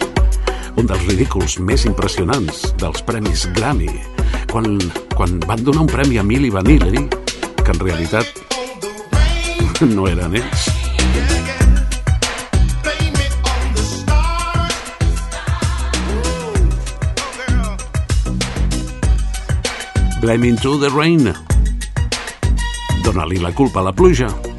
Un 0.78 0.86
dels 0.86 1.04
ridículs 1.10 1.58
més 1.58 1.84
impressionants 1.86 2.64
dels 2.78 3.02
premis 3.06 3.44
Grammy, 3.58 3.90
quan, 4.50 4.78
quan 5.14 5.38
van 5.46 5.66
donar 5.66 5.84
un 5.84 5.90
premi 5.90 6.18
a 6.18 6.24
Milli 6.26 6.50
Vanilli, 6.50 7.04
que 7.64 7.70
en 7.72 7.80
realitat 7.80 8.26
no 9.96 10.06
eren 10.08 10.36
ells. 10.36 10.70
Blaming 20.20 20.56
to 20.56 20.78
the 20.78 20.88
rain. 20.88 21.32
Dóna-li 23.04 23.36
la 23.38 23.52
culpa 23.52 23.80
a 23.80 23.84
la 23.84 23.92
pluja. 23.92 24.53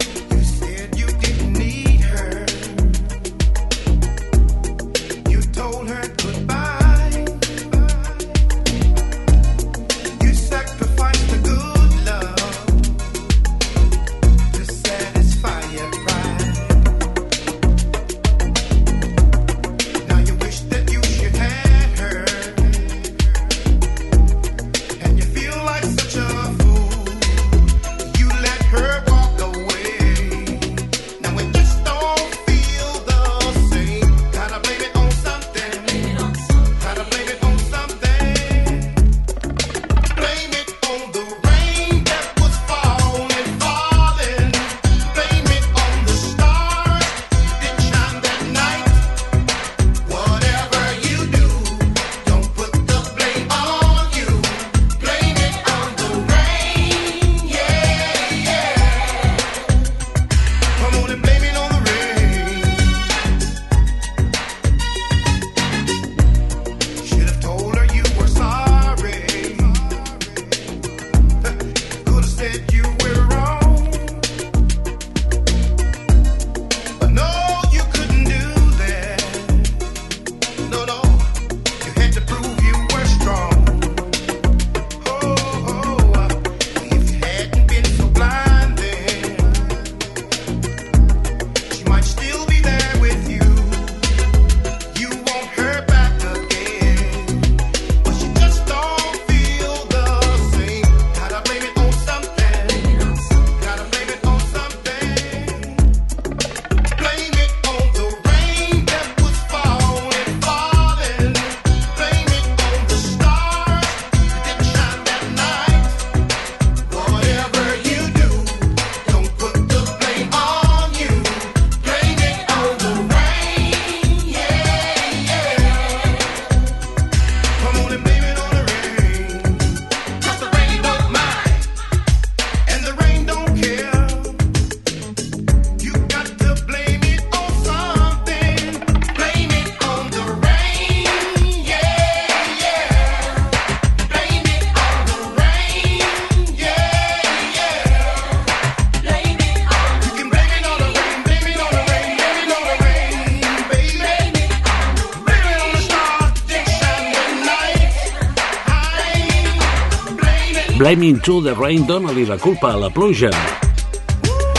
Blaming 160.95 161.19
to 161.27 161.41
the 161.43 161.51
Rain, 161.51 161.83
dona-li 161.83 162.23
la 162.23 162.37
culpa 162.39 162.69
a 162.71 162.77
la 162.79 162.87
pluja. 162.87 163.27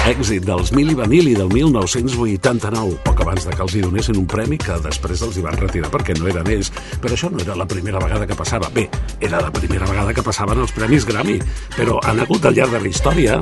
Èxit 0.04 0.44
dels 0.44 0.68
Mili 0.76 0.92
Vanilli 0.92 1.32
del 1.32 1.48
1989, 1.48 2.98
poc 3.06 3.22
abans 3.24 3.46
de 3.46 3.54
que 3.56 3.62
els 3.64 3.72
hi 3.72 3.80
donessin 3.80 4.18
un 4.20 4.26
premi 4.28 4.58
que 4.60 4.74
després 4.84 5.22
els 5.24 5.38
hi 5.38 5.44
van 5.46 5.56
retirar 5.56 5.88
perquè 5.88 6.12
no 6.18 6.28
eren 6.28 6.50
ells. 6.52 6.68
Però 7.00 7.16
això 7.16 7.30
no 7.32 7.40
era 7.40 7.56
la 7.56 7.64
primera 7.64 8.02
vegada 8.02 8.28
que 8.28 8.36
passava. 8.36 8.68
Bé, 8.74 8.84
era 9.16 9.40
la 9.40 9.48
primera 9.54 9.88
vegada 9.88 10.12
que 10.12 10.24
passaven 10.26 10.60
els 10.60 10.74
premis 10.76 11.06
Grammy, 11.08 11.38
però 11.72 12.02
han 12.04 12.20
hagut 12.20 12.44
al 12.44 12.58
llarg 12.58 12.76
de 12.76 12.82
la 12.84 12.92
història 12.92 13.38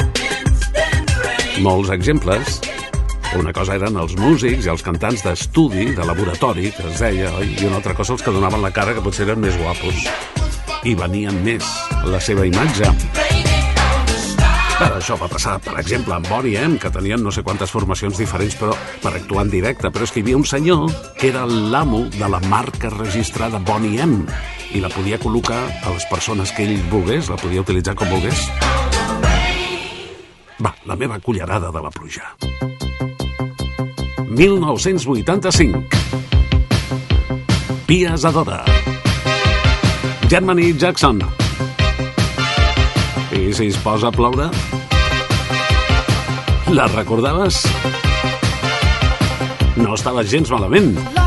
molts 1.66 1.90
exemples. 1.90 2.60
Una 3.40 3.50
cosa 3.56 3.74
eren 3.74 3.98
els 3.98 4.14
músics 4.22 4.68
i 4.68 4.70
els 4.70 4.86
cantants 4.86 5.26
d'estudi, 5.26 5.88
de 5.98 6.06
laboratori, 6.06 6.70
que 6.70 6.86
es 6.92 7.02
deia, 7.02 7.34
oi? 7.40 7.56
i 7.58 7.66
una 7.66 7.82
altra 7.82 7.98
cosa 7.98 8.14
els 8.14 8.22
que 8.22 8.38
donaven 8.38 8.62
la 8.62 8.70
cara, 8.70 8.94
que 8.94 9.02
potser 9.02 9.26
eren 9.26 9.42
més 9.42 9.58
guapos 9.58 10.06
i 10.84 10.94
venien 10.94 11.42
més 11.42 11.64
la 12.06 12.20
seva 12.20 12.46
imatge. 12.46 12.90
Això 14.84 15.14
va 15.16 15.28
passar, 15.30 15.54
per 15.62 15.76
exemple, 15.78 16.16
amb 16.16 16.26
Bonnie 16.28 16.58
M, 16.58 16.78
que 16.82 16.90
tenien 16.90 17.22
no 17.22 17.30
sé 17.32 17.44
quantes 17.46 17.70
formacions 17.70 18.18
diferents 18.18 18.56
però 18.58 18.74
per 19.02 19.12
actuar 19.14 19.44
en 19.46 19.52
directe, 19.52 19.90
però 19.94 20.02
és 20.06 20.12
que 20.12 20.20
hi 20.20 20.24
havia 20.26 20.40
un 20.40 20.46
senyor 20.48 20.90
que 21.20 21.30
era 21.30 21.44
l'amo 21.46 22.04
de 22.10 22.28
la 22.28 22.40
marca 22.50 22.90
registrada 22.90 23.62
Bonnie 23.62 24.02
M 24.02 24.24
i 24.74 24.82
la 24.82 24.90
podia 24.90 25.20
col·locar 25.22 25.60
a 25.62 25.94
les 25.94 26.06
persones 26.10 26.50
que 26.52 26.66
ell 26.66 26.82
volgués, 26.90 27.30
la 27.30 27.38
podia 27.38 27.62
utilitzar 27.62 27.94
com 27.94 28.10
volgués. 28.10 28.48
Va, 30.58 30.74
la 30.84 30.96
meva 30.98 31.20
cullerada 31.22 31.70
de 31.70 31.82
la 31.82 31.90
pluja. 31.94 32.34
1985. 34.34 35.84
Pia 37.86 38.16
Zadora. 38.18 38.64
Germany 40.28 40.74
Jackson. 40.74 41.43
Si 43.54 43.68
es 43.68 43.76
posa 43.78 44.08
a 44.08 44.10
ploure? 44.10 44.48
La 46.74 46.88
recordaves? 46.90 47.60
No 49.78 49.94
estava 49.94 50.26
gens 50.26 50.50
malament. 50.50 51.23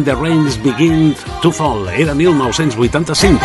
When 0.00 0.06
the 0.06 0.16
Rains 0.16 0.56
Begin 0.56 1.14
to 1.42 1.52
Fall. 1.52 1.86
Era 1.90 2.14
1985. 2.14 3.38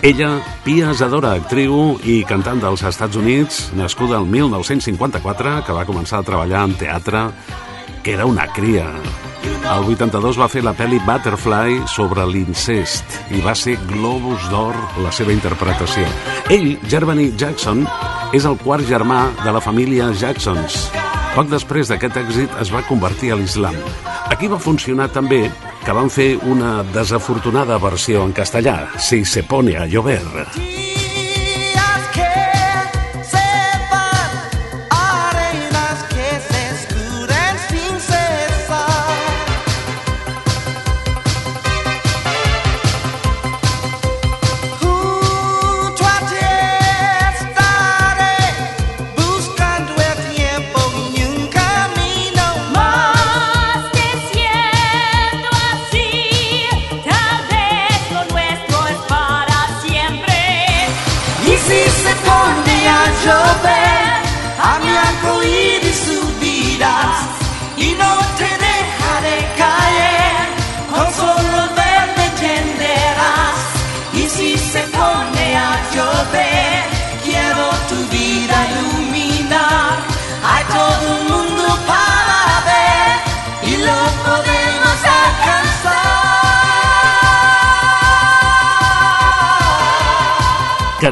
Ella, 0.00 0.38
Pia 0.62 0.94
Zadora, 0.94 1.32
actriu 1.34 1.98
i 2.06 2.22
cantant 2.22 2.62
dels 2.62 2.84
Estats 2.86 3.18
Units, 3.18 3.72
nascuda 3.74 4.20
el 4.22 4.30
1954, 4.30 5.56
que 5.66 5.74
va 5.74 5.82
començar 5.88 6.20
a 6.22 6.26
treballar 6.28 6.62
en 6.68 6.76
teatre, 6.78 7.24
que 8.04 8.14
era 8.14 8.30
una 8.30 8.46
cria. 8.54 8.86
El 9.42 9.90
82 9.90 10.38
va 10.38 10.46
fer 10.52 10.62
la 10.62 10.76
pel·li 10.78 11.00
Butterfly 11.02 11.80
sobre 11.90 12.28
l'incest 12.30 13.34
i 13.34 13.42
va 13.42 13.56
ser 13.58 13.74
Globus 13.90 14.46
d'Or 14.52 14.78
la 15.02 15.10
seva 15.10 15.34
interpretació. 15.34 16.06
Ell, 16.46 16.76
Germany 16.86 17.32
Jackson, 17.34 17.82
és 18.30 18.46
el 18.46 18.54
quart 18.62 18.86
germà 18.86 19.32
de 19.42 19.50
la 19.50 19.64
família 19.64 20.12
Jacksons. 20.14 21.03
Poc 21.34 21.48
després 21.50 21.88
d'aquest 21.90 22.14
èxit 22.20 22.52
es 22.62 22.68
va 22.70 22.84
convertir 22.86 23.32
a 23.34 23.38
l'islam. 23.40 23.74
Aquí 24.30 24.46
va 24.52 24.60
funcionar 24.62 25.08
també 25.10 25.40
que 25.82 25.96
van 25.96 26.06
fer 26.06 26.28
una 26.46 26.76
desafortunada 26.94 27.80
versió 27.82 28.22
en 28.22 28.32
castellà, 28.32 28.78
Si 28.98 29.24
se 29.24 29.42
pone 29.42 29.76
a 29.76 29.86
llover. 29.86 30.22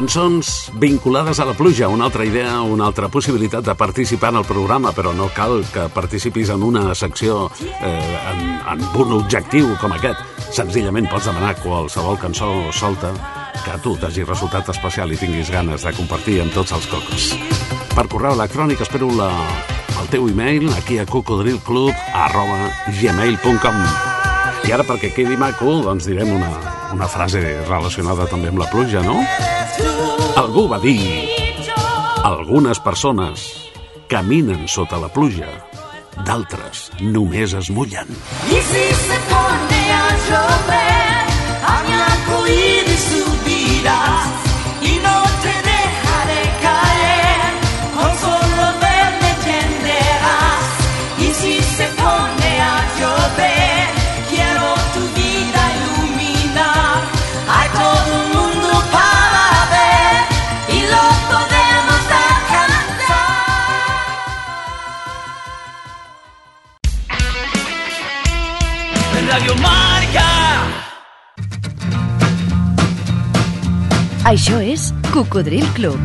Cançons 0.03 0.69
vinculades 0.75 1.39
a 1.39 1.45
la 1.47 1.53
pluja, 1.55 1.87
una 1.87 2.03
altra 2.09 2.25
idea, 2.27 2.57
una 2.59 2.89
altra 2.89 3.07
possibilitat 3.07 3.63
de 3.63 3.73
participar 3.79 4.33
en 4.33 4.41
el 4.41 4.43
programa, 4.43 4.91
però 4.91 5.13
no 5.15 5.29
cal 5.31 5.61
que 5.71 5.85
participis 5.95 6.49
en 6.51 6.65
una 6.67 6.91
secció 6.91 7.45
eh, 7.63 8.17
en, 8.33 8.41
en 8.73 8.83
un 8.99 9.13
objectiu 9.15 9.69
com 9.79 9.95
aquest. 9.95 10.19
Senzillament 10.51 11.07
pots 11.07 11.29
demanar 11.31 11.53
qualsevol 11.61 12.19
cançó 12.19 12.51
solta 12.75 13.13
que 13.63 13.71
a 13.71 13.79
tu 13.79 13.95
t'hagi 13.95 14.27
resultat 14.27 14.73
especial 14.75 15.15
i 15.15 15.21
tinguis 15.21 15.53
ganes 15.55 15.87
de 15.87 15.95
compartir 15.95 16.41
amb 16.43 16.51
tots 16.51 16.75
els 16.75 16.91
cocos. 16.91 17.31
Per 17.95 18.07
correu 18.11 18.35
electrònic 18.35 18.83
espero 18.83 19.07
la, 19.15 19.31
el 20.01 20.11
teu 20.11 20.27
e-mail 20.27 20.67
aquí 20.75 20.99
a 20.99 21.07
cocodrilclub 21.07 21.95
i 24.67 24.71
ara 24.71 24.83
perquè 24.83 25.15
quedi 25.15 25.39
maco 25.39 25.79
doncs 25.87 26.11
direm 26.11 26.35
una, 26.35 26.51
una 26.91 27.07
frase 27.07 27.39
relacionada 27.69 28.27
també 28.27 28.51
amb 28.51 28.59
la 28.65 28.67
pluja, 28.71 28.99
no? 29.03 29.21
Algú 30.37 30.67
va 30.69 30.79
dir 30.83 30.99
algunes 32.23 32.79
persones 32.79 33.43
caminen 34.13 34.67
sota 34.69 34.99
la 35.01 35.09
pluja, 35.09 35.49
d'altres 36.27 36.85
només 37.01 37.55
es 37.57 37.69
mullen. 37.73 38.09
Y 38.47 38.59
si 38.69 38.85
se 39.05 39.17
pone 39.31 39.81
a 39.97 40.05
llover, 40.27 41.25
a 41.73 41.75
mi 41.87 41.93
arcoíris 41.97 43.03
subirás 43.09 44.22
Radio 69.27 69.55
Marca. 69.61 70.25
Això 74.27 74.59
és 74.63 74.89
Cocodril 75.11 75.65
Club. 75.77 75.99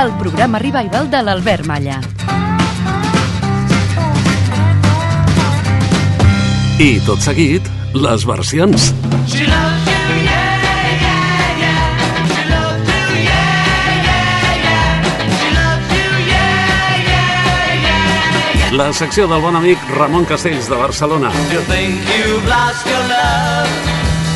El 0.00 0.14
programa 0.22 0.60
revival 0.62 1.10
de 1.12 1.20
l'Albert 1.26 1.68
Malla. 1.68 2.00
I 6.80 6.90
tot 7.04 7.20
seguit, 7.20 7.68
les 7.92 8.24
versions. 8.24 8.90
She 9.28 9.46
loves 9.46 9.79
La 18.80 18.94
secció 18.94 19.26
del 19.28 19.42
bon 19.44 19.54
amic 19.54 19.78
Ramon 19.92 20.24
Castells 20.24 20.66
de 20.70 20.74
Barcelona. 20.74 21.30
You 21.52 21.60
think 21.68 22.00
you've 22.16 22.48
lost 22.48 22.86
your 22.86 23.04
love? 23.12 23.68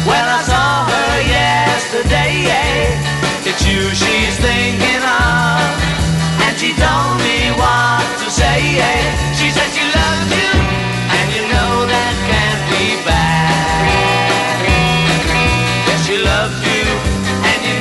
Well, 0.04 0.20
I 0.20 0.42
saw 0.44 0.84
her 0.84 1.22
yesterday. 1.24 2.44
It's 3.48 3.64
you 3.64 3.88
she's 3.96 4.36
thinking 4.44 5.00
of, 5.00 5.64
and 6.44 6.52
she 6.60 6.76
told 6.76 7.24
me 7.24 7.56
what 7.56 8.04
to 8.20 8.28
say. 8.28 8.84
She 9.32 9.48
said 9.48 9.72
she 9.72 9.88
loves 9.96 10.28
you, 10.36 10.52
and 11.16 11.24
you 11.32 11.48
know 11.48 11.88
that 11.88 12.12
can't 12.28 12.68
be 12.68 13.00
bad. 13.08 14.60
Yes, 15.88 16.04
she 16.06 16.20
loves 16.20 16.60
you, 16.68 16.84
and 17.48 17.64
you 17.64 17.80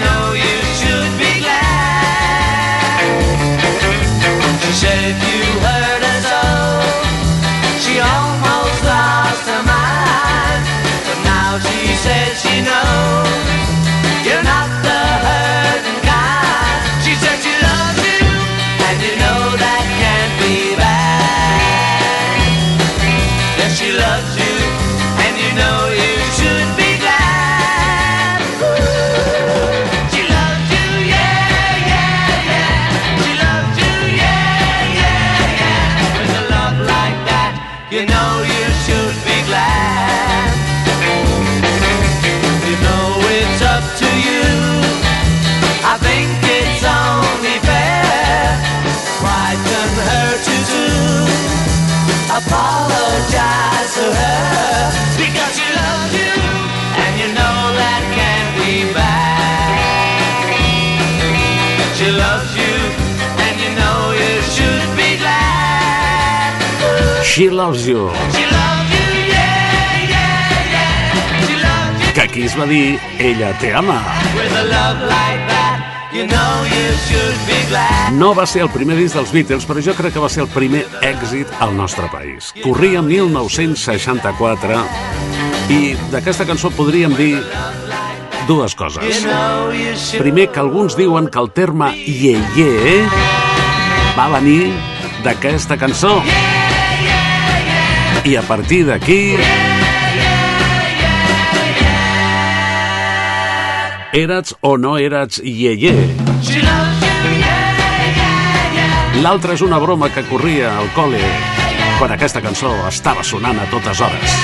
to 53.94 54.02
her 54.02 54.89
because 55.22 55.54
she 55.58 55.68
loves 55.82 56.14
you, 56.18 56.34
and 57.04 57.14
you 57.22 57.30
know 57.38 57.58
that 57.78 58.02
can't 58.18 58.52
be 58.58 58.89
bad. 58.94 59.22
She 61.98 62.10
loves 62.10 62.50
you, 62.58 62.74
and 63.46 63.56
you 63.64 63.72
know 63.80 64.00
you 64.22 64.34
should 64.56 64.89
be 64.98 65.10
glad. 65.22 66.58
She 67.24 67.50
Loves 67.50 67.88
You, 67.88 68.10
She 68.36 68.46
loves 68.58 68.89
you, 68.96 69.06
yeah, 69.30 70.10
yeah, 70.14 70.74
yeah. 70.76 71.46
She 71.48 71.56
loves 71.68 71.98
you 72.08 72.14
que 72.14 72.22
aquí 72.22 72.44
es 72.46 72.56
va 72.60 72.66
dir 72.66 73.00
Ella 73.20 73.54
te 73.60 73.74
ama. 73.74 74.00
with 74.36 74.54
a 74.58 74.64
love 74.74 75.00
like 75.10 75.43
No 78.17 78.34
va 78.38 78.45
ser 78.49 78.61
el 78.63 78.69
primer 78.74 78.95
disc 78.99 79.17
dels 79.17 79.32
Beatles, 79.34 79.65
però 79.67 79.82
jo 79.84 79.95
crec 79.97 80.13
que 80.15 80.21
va 80.24 80.30
ser 80.32 80.43
el 80.45 80.49
primer 80.53 80.84
èxit 81.01 81.47
al 81.63 81.76
nostre 81.78 82.07
país. 82.13 82.51
Corria 82.63 83.01
1964 83.01 84.80
i 85.74 85.93
d'aquesta 86.11 86.45
cançó 86.45 86.71
podríem 86.76 87.15
dir 87.17 87.38
dues 88.47 88.76
coses. 88.76 89.24
Primer, 90.19 90.49
que 90.51 90.59
alguns 90.59 90.97
diuen 90.99 91.30
que 91.32 91.39
el 91.39 91.51
terme 91.51 91.93
ieye 91.95 93.03
va 94.17 94.30
venir 94.38 94.74
d'aquesta 95.24 95.78
cançó. 95.80 96.19
I 98.24 98.36
a 98.39 98.43
partir 98.47 98.86
d'aquí... 98.88 99.72
Erats 104.14 104.53
o 104.61 104.76
no 104.78 104.91
erats 105.01 105.39
yeah. 105.41 105.89
L'altra 109.24 109.55
és 109.57 109.64
una 109.66 109.80
broma 109.82 110.11
que 110.14 110.22
corria 110.28 110.70
al 110.78 110.91
col·le 110.93 111.22
quan 111.97 112.14
aquesta 112.14 112.43
cançó 112.45 112.70
estava 112.86 113.26
sonant 113.26 113.57
a 113.57 113.66
totes 113.72 114.03
hores. 114.05 114.36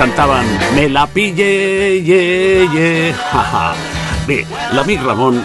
Cantaven 0.00 0.50
Me 0.74 0.88
la 0.90 1.06
pille, 1.06 1.48
ye, 2.02 2.20
ye, 2.74 2.90
ha, 3.14 3.44
ha. 3.54 3.64
Bé, 4.26 4.40
l'amic 4.74 5.06
Ramon 5.06 5.38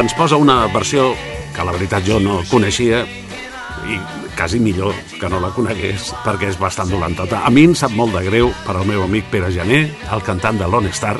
ens 0.00 0.16
posa 0.16 0.40
una 0.40 0.62
versió 0.72 1.10
que 1.52 1.68
la 1.68 1.76
veritat 1.76 2.08
jo 2.08 2.24
no 2.24 2.40
coneixia 2.48 3.04
i 3.84 4.00
quasi 4.36 4.58
millor 4.58 4.94
que 5.20 5.28
no 5.28 5.40
la 5.40 5.50
conegués 5.54 6.12
perquè 6.24 6.48
és 6.50 6.58
bastant 6.58 6.90
dolentota. 6.90 7.42
A 7.46 7.50
mi 7.50 7.64
em 7.68 7.74
sap 7.78 7.92
molt 7.96 8.14
de 8.16 8.22
greu 8.26 8.52
per 8.66 8.76
al 8.76 8.86
meu 8.88 9.02
amic 9.04 9.24
Pere 9.30 9.52
Jané, 9.54 9.84
el 10.12 10.22
cantant 10.26 10.58
de 10.58 10.68
Lone 10.68 10.90
Star, 10.92 11.16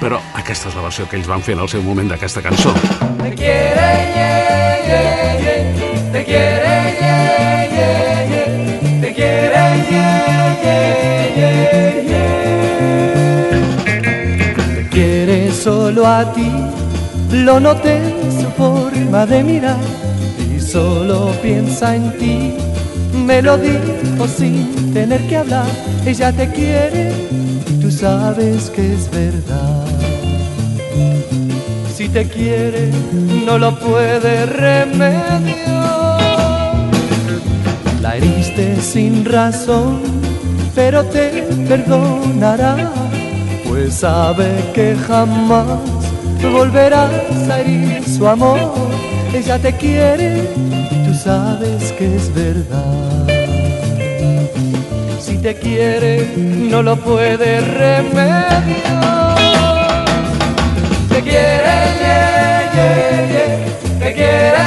però 0.00 0.20
aquesta 0.38 0.68
és 0.70 0.76
la 0.76 0.82
versió 0.86 1.06
que 1.08 1.16
ells 1.18 1.28
van 1.30 1.42
fer 1.44 1.54
en 1.56 1.62
el 1.64 1.68
seu 1.72 1.82
moment 1.84 2.08
d'aquesta 2.10 2.42
cançó. 2.42 2.72
Te 3.20 3.30
quiere, 3.36 3.88
yeah, 4.16 4.86
yeah, 4.88 5.40
yeah. 5.44 6.12
Te 6.12 6.24
quiere, 6.24 6.74
yeah, 7.00 7.64
yeah, 7.76 8.30
yeah. 8.32 9.00
Te 9.00 9.10
quiere, 9.14 9.64
yeah, 9.90 10.60
yeah, 10.64 10.88
yeah, 11.36 11.90
yeah. 12.10 12.30
Te 14.74 14.82
quiere 14.90 15.38
solo 15.52 16.06
a 16.06 16.32
ti, 16.32 16.50
lo 17.32 17.60
noté 17.60 17.96
en 17.96 18.32
su 18.40 18.48
forma 18.56 19.26
de 19.26 19.42
mirar 19.44 20.00
solo 20.70 21.32
piensa 21.42 21.96
en 21.96 22.16
ti. 22.18 22.54
Me 23.26 23.42
lo 23.42 23.58
dijo 23.58 24.28
sin 24.28 24.92
tener 24.94 25.20
que 25.26 25.36
hablar, 25.36 25.66
ella 26.06 26.32
te 26.32 26.48
quiere, 26.48 27.12
tú 27.80 27.90
sabes 27.90 28.70
que 28.70 28.94
es 28.94 29.10
verdad. 29.10 29.84
Si 31.94 32.08
te 32.08 32.26
quiere, 32.26 32.90
no 33.44 33.58
lo 33.58 33.78
puede 33.78 34.46
remediar. 34.46 35.40
La 38.00 38.16
heriste 38.16 38.80
sin 38.80 39.24
razón, 39.24 40.00
pero 40.74 41.04
te 41.04 41.42
perdonará. 41.68 42.90
pues 43.68 43.94
sabe 43.94 44.48
que 44.74 44.96
jamás 45.06 45.80
volverás 46.52 47.48
a 47.50 47.60
herir 47.60 48.02
su 48.08 48.26
amor. 48.26 48.58
Ella 49.32 49.58
te 49.58 49.72
quiere 49.74 50.48
tú 51.10 51.16
sabes 51.16 51.92
que 51.92 52.16
es 52.16 52.32
verdad. 52.34 53.26
Si 55.20 55.36
te 55.38 55.54
quiere, 55.54 56.28
no 56.36 56.82
lo 56.82 56.96
puede 56.96 57.60
remediar. 57.60 58.64
Te 61.08 61.22
quiere, 61.22 61.76
yeah, 62.00 62.72
yeah, 62.76 63.30
yeah. 63.32 63.98
te 63.98 64.14
quiere, 64.14 64.60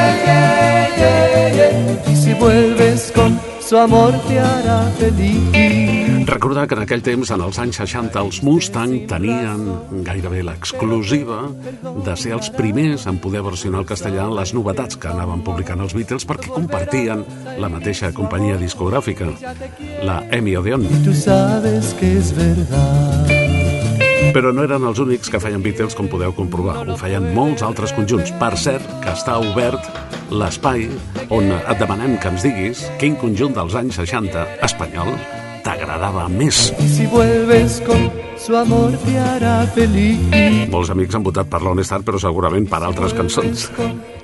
y 2.11 2.15
si 2.15 2.33
vuelves 2.33 3.11
con 3.15 3.39
su 3.59 3.77
amor 3.77 4.13
te 4.27 4.39
hará 4.39 4.91
feliz. 4.99 5.82
Recordar 6.25 6.67
que 6.67 6.75
en 6.77 6.83
aquell 6.83 7.01
temps, 7.03 7.31
en 7.35 7.41
els 7.43 7.57
anys 7.59 7.81
60, 7.81 8.21
els 8.21 8.39
Mustang 8.47 8.93
tenien 9.09 9.65
gairebé 10.07 10.43
l'exclusiva 10.47 11.41
de 12.05 12.15
ser 12.19 12.31
els 12.37 12.47
primers 12.55 13.03
en 13.11 13.19
poder 13.23 13.41
versionar 13.43 13.81
al 13.81 13.89
castellà 13.89 14.29
les 14.31 14.53
novetats 14.55 14.95
que 14.95 15.11
anaven 15.11 15.43
publicant 15.43 15.83
els 15.83 15.95
Beatles 15.97 16.23
perquè 16.29 16.53
compartien 16.53 17.25
la 17.59 17.71
mateixa 17.73 18.13
companyia 18.15 18.55
discogràfica, 18.61 19.27
la 20.07 20.21
EMI 20.31 20.55
Odeon. 20.61 20.87
Tú 21.03 21.13
sabes 21.13 21.93
que 21.99 22.15
es 22.17 22.31
verdad. 22.37 23.35
Però 24.33 24.55
no 24.55 24.63
eren 24.63 24.87
els 24.87 25.03
únics 25.03 25.29
que 25.29 25.43
feien 25.43 25.61
Beatles, 25.61 25.93
com 25.93 26.07
podeu 26.09 26.31
comprovar. 26.33 26.79
Ho 26.87 26.97
feien 26.97 27.33
molts 27.35 27.61
altres 27.67 27.91
conjunts. 27.93 28.31
Per 28.39 28.53
cert, 28.57 28.87
que 29.03 29.11
està 29.11 29.35
obert 29.43 29.91
l'espai 30.31 30.87
on 31.29 31.51
et 31.51 31.77
demanem 31.77 32.15
que 32.17 32.31
ens 32.31 32.47
diguis 32.47 32.87
quin 33.01 33.19
conjunt 33.19 33.53
dels 33.53 33.75
anys 33.77 33.99
60 34.01 34.47
espanyol 34.65 35.11
t'agradava 35.63 36.27
més. 36.29 36.69
Si 36.91 37.07
vuelves 37.07 37.79
con 37.87 38.09
su 38.37 38.55
amor 38.59 38.97
te 39.05 39.17
hará 39.19 39.63
feliz. 39.75 40.19
Molts 40.71 40.91
amics 40.91 41.15
han 41.15 41.23
votat 41.23 41.49
per 41.49 41.61
l'Honestar, 41.63 42.01
però 42.03 42.19
segurament 42.19 42.67
per 42.69 42.81
altres 42.83 43.15
cançons. 43.17 43.69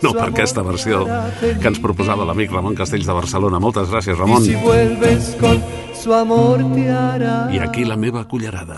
No 0.04 0.14
per 0.16 0.30
aquesta 0.30 0.64
versió 0.64 1.06
que 1.40 1.72
ens 1.72 1.82
proposava 1.84 2.28
l'amic 2.28 2.52
Ramon 2.56 2.76
Castells 2.76 3.08
de 3.08 3.16
Barcelona. 3.16 3.60
Moltes 3.64 3.92
gràcies, 3.92 4.18
Ramon. 4.20 4.44
si 4.44 4.56
vuelves 4.56 5.36
con 5.40 5.62
su 5.96 6.14
amor 6.14 6.64
te 6.74 6.90
hará 6.90 7.50
I 7.52 7.60
aquí 7.60 7.86
la 7.86 7.98
meva 7.98 8.26
cullerada. 8.28 8.78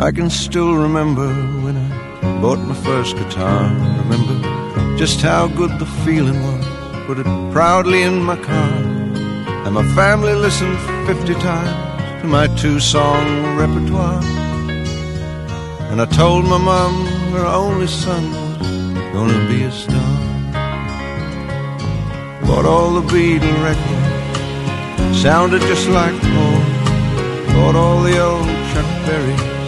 I 0.00 0.10
can 0.12 0.30
still 0.30 0.76
remember 0.76 1.28
when 1.62 1.76
I 1.76 2.40
bought 2.40 2.58
my 2.58 2.74
first 2.74 3.16
guitar. 3.16 3.64
Remember 4.04 4.96
just 4.96 5.20
how 5.20 5.46
good 5.46 5.78
the 5.78 5.84
feeling 6.06 6.42
was. 6.42 6.64
Put 7.06 7.18
it 7.18 7.26
proudly 7.52 8.02
in 8.02 8.22
my 8.22 8.36
car. 8.36 8.72
And 9.66 9.74
my 9.74 9.84
family 9.94 10.32
listened 10.32 10.78
50 11.06 11.34
times 11.34 12.22
to 12.22 12.28
my 12.28 12.46
two 12.56 12.80
song 12.80 13.58
repertoire. 13.58 14.24
And 15.90 16.00
I 16.00 16.06
told 16.06 16.46
my 16.46 16.56
mom 16.56 17.04
her 17.34 17.44
only 17.44 17.86
son 17.86 18.24
was 18.30 19.12
gonna 19.12 19.48
be 19.50 19.64
a 19.64 19.70
star. 19.70 20.16
Bought 22.46 22.64
all 22.64 22.94
the 22.94 23.06
Beatle 23.12 23.62
records, 23.62 25.20
sounded 25.20 25.60
just 25.60 25.86
like 25.90 26.18
home. 26.38 26.68
Bought 27.54 27.76
all 27.76 28.02
the 28.02 28.18
old 28.18 28.46
Chuck 28.72 28.88
Berry 29.04 29.59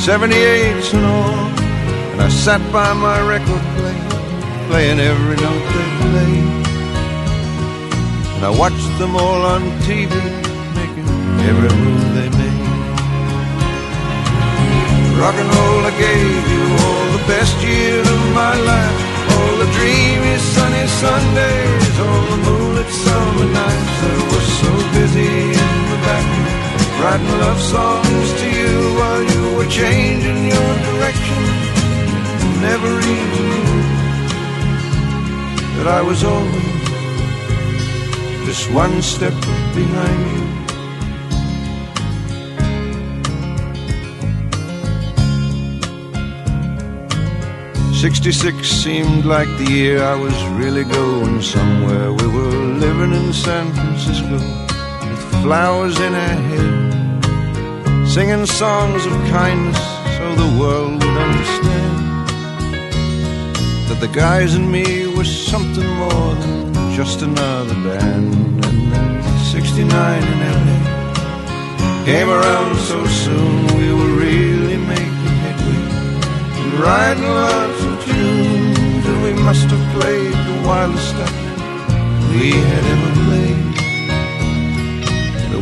78s 0.00 0.94
and 0.94 1.04
all. 1.04 1.44
And 2.12 2.22
I 2.22 2.28
sat 2.30 2.62
by 2.72 2.90
my 2.94 3.20
record 3.20 3.64
player, 3.76 4.08
playing 4.68 4.98
every 4.98 5.36
note 5.36 5.66
they 5.76 5.88
played. 6.00 6.48
And 8.34 8.42
I 8.48 8.52
watched 8.62 8.92
them 8.98 9.14
all 9.14 9.42
on 9.44 9.60
TV, 9.84 10.08
making 10.72 11.08
every 11.48 11.72
move 11.84 12.06
they 12.16 12.30
made. 12.32 12.64
Rock 15.20 15.36
and 15.36 15.50
roll, 15.52 15.82
I 15.84 15.92
gave 16.00 16.44
you 16.54 16.64
all 16.80 17.06
the 17.18 17.24
best 17.28 17.56
years 17.60 18.08
of 18.08 18.22
my 18.32 18.56
life. 18.56 18.98
All 19.36 19.54
the 19.60 19.68
dreamy 19.76 20.36
sunny 20.56 20.86
Sundays, 21.04 21.94
all 22.00 22.24
the 22.32 22.38
moonlit 22.48 22.88
summer 23.04 23.48
nights. 23.52 23.96
I 24.08 24.16
was 24.32 24.46
so 24.64 24.72
busy 24.96 25.28
in 25.60 25.76
the 25.92 25.98
back 26.08 26.59
writing 27.02 27.38
love 27.38 27.60
songs 27.60 28.32
to 28.40 28.46
you 28.58 28.94
while 28.98 29.22
you 29.22 29.56
were 29.56 29.70
changing 29.70 30.40
your 30.54 30.72
direction. 30.88 31.42
Never 32.60 32.92
even 33.16 33.44
knew 33.48 33.82
that 35.76 35.86
I 35.88 36.02
was 36.02 36.22
always 36.24 36.70
just 38.46 38.70
one 38.72 39.00
step 39.00 39.32
behind 39.74 40.20
you. 40.32 40.40
Sixty-six 47.94 48.68
seemed 48.68 49.24
like 49.24 49.48
the 49.58 49.70
year 49.70 50.02
I 50.02 50.16
was 50.16 50.34
really 50.60 50.84
going 50.84 51.40
somewhere. 51.40 52.12
We 52.12 52.26
were 52.26 52.56
living 52.84 53.12
in 53.12 53.32
San 53.32 53.72
Francisco 53.72 54.38
flowers 55.42 55.98
in 56.00 56.14
our 56.14 56.38
hair 56.48 58.06
singing 58.06 58.44
songs 58.44 59.06
of 59.06 59.12
kindness 59.30 59.78
so 60.16 60.34
the 60.34 60.60
world 60.60 60.92
would 60.92 61.16
understand 61.28 61.96
that 63.88 63.98
the 64.00 64.08
guys 64.08 64.54
and 64.54 64.70
me 64.70 65.06
were 65.16 65.24
something 65.24 65.88
more 65.96 66.34
than 66.34 66.92
just 66.92 67.22
another 67.22 67.74
band. 67.86 68.34
And 68.66 68.92
then 68.92 69.38
69 69.38 70.22
in 70.32 70.38
LA 70.56 72.04
came 72.04 72.28
around 72.28 72.76
so 72.76 73.06
soon, 73.06 73.66
we 73.78 73.88
were 73.98 74.14
really 74.26 74.76
making 74.76 75.36
headway 75.44 75.82
and 76.60 76.74
writing 76.82 77.30
lots 77.42 77.80
of 77.88 78.04
tunes, 78.04 79.06
and 79.10 79.22
we 79.22 79.32
must 79.44 79.66
have 79.74 80.00
played 80.00 80.34
the 80.48 80.56
wildest 80.66 81.08
stuff 81.08 81.34
we 82.34 82.50
had 82.50 82.84
ever 82.94 83.12
played. 83.24 83.69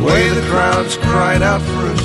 Way 0.05 0.29
the 0.29 0.45
crowds 0.49 0.97
cried 0.97 1.43
out 1.43 1.61
for 1.61 1.83
us 1.91 2.03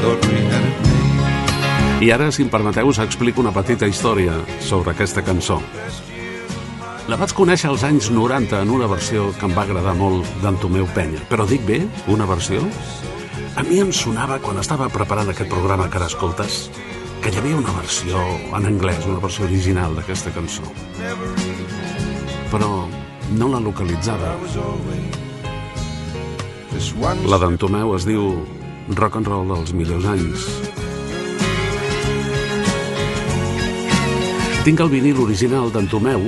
thought 0.00 0.20
we 0.28 0.36
had 0.48 0.64
it 0.64 0.76
made. 0.84 2.06
I 2.06 2.10
ara, 2.12 2.30
si 2.32 2.42
em 2.42 2.48
permeteu, 2.48 2.88
us 2.88 2.98
explico 2.98 3.40
una 3.40 3.52
petita 3.52 3.88
història 3.88 4.34
sobre 4.64 4.94
aquesta 4.94 5.22
cançó. 5.24 5.60
La 7.10 7.18
vaig 7.20 7.32
conèixer 7.36 7.68
als 7.70 7.84
anys 7.84 8.10
90 8.14 8.60
en 8.64 8.70
una 8.72 8.88
versió 8.88 9.30
que 9.36 9.48
em 9.48 9.56
va 9.56 9.64
agradar 9.66 9.96
molt 9.98 10.28
d'en 10.44 10.56
Tomeu 10.62 10.88
Penya. 10.94 11.20
Però 11.28 11.46
dic 11.48 11.64
bé, 11.68 11.80
una 12.08 12.28
versió? 12.28 12.62
A 13.56 13.64
mi 13.66 13.80
em 13.82 13.90
sonava, 13.92 14.38
quan 14.40 14.60
estava 14.62 14.88
preparant 14.92 15.32
aquest 15.32 15.50
programa 15.50 15.88
que 15.90 15.98
ara 16.00 16.08
escoltes, 16.08 16.68
que 17.20 17.32
hi 17.32 17.40
havia 17.40 17.58
una 17.58 17.74
versió 17.76 18.20
en 18.56 18.68
anglès, 18.70 19.08
una 19.10 19.20
versió 19.20 19.48
original 19.48 19.96
d'aquesta 19.98 20.32
cançó. 20.36 20.64
Però 22.52 22.70
no 23.36 23.50
la 23.50 23.60
localitzava. 23.60 24.36
La 27.28 27.36
d'en 27.42 27.58
Tomeu 27.60 27.92
es 27.96 28.06
diu 28.08 28.30
rock 28.96 29.18
and 29.20 29.28
roll 29.28 29.50
dels 29.52 29.74
millors 29.76 30.06
anys. 30.08 30.46
Tinc 34.64 34.80
el 34.80 34.90
vinil 34.92 35.20
original 35.20 35.68
d'en 35.74 35.86
Tomeu, 35.92 36.24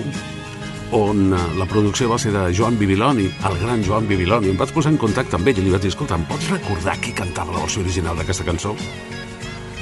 on 0.92 1.32
eh, 1.32 1.40
la 1.56 1.66
producció 1.68 2.10
va 2.10 2.18
ser 2.20 2.34
de 2.36 2.44
Joan 2.52 2.76
Bibiloni, 2.80 3.26
el 3.48 3.58
gran 3.62 3.82
Joan 3.84 4.06
Bibiloni. 4.08 4.52
Em 4.52 4.60
vaig 4.60 4.76
posar 4.76 4.92
en 4.92 5.00
contacte 5.00 5.40
amb 5.40 5.48
ell 5.48 5.62
i 5.62 5.66
li 5.66 5.72
vaig 5.72 5.86
dir, 5.86 5.92
escolta, 5.94 6.20
em 6.20 6.28
pots 6.28 6.52
recordar 6.52 6.98
qui 7.00 7.16
cantava 7.16 7.56
la 7.56 7.64
versió 7.64 7.80
original 7.84 8.20
d'aquesta 8.20 8.44
cançó? 8.48 8.76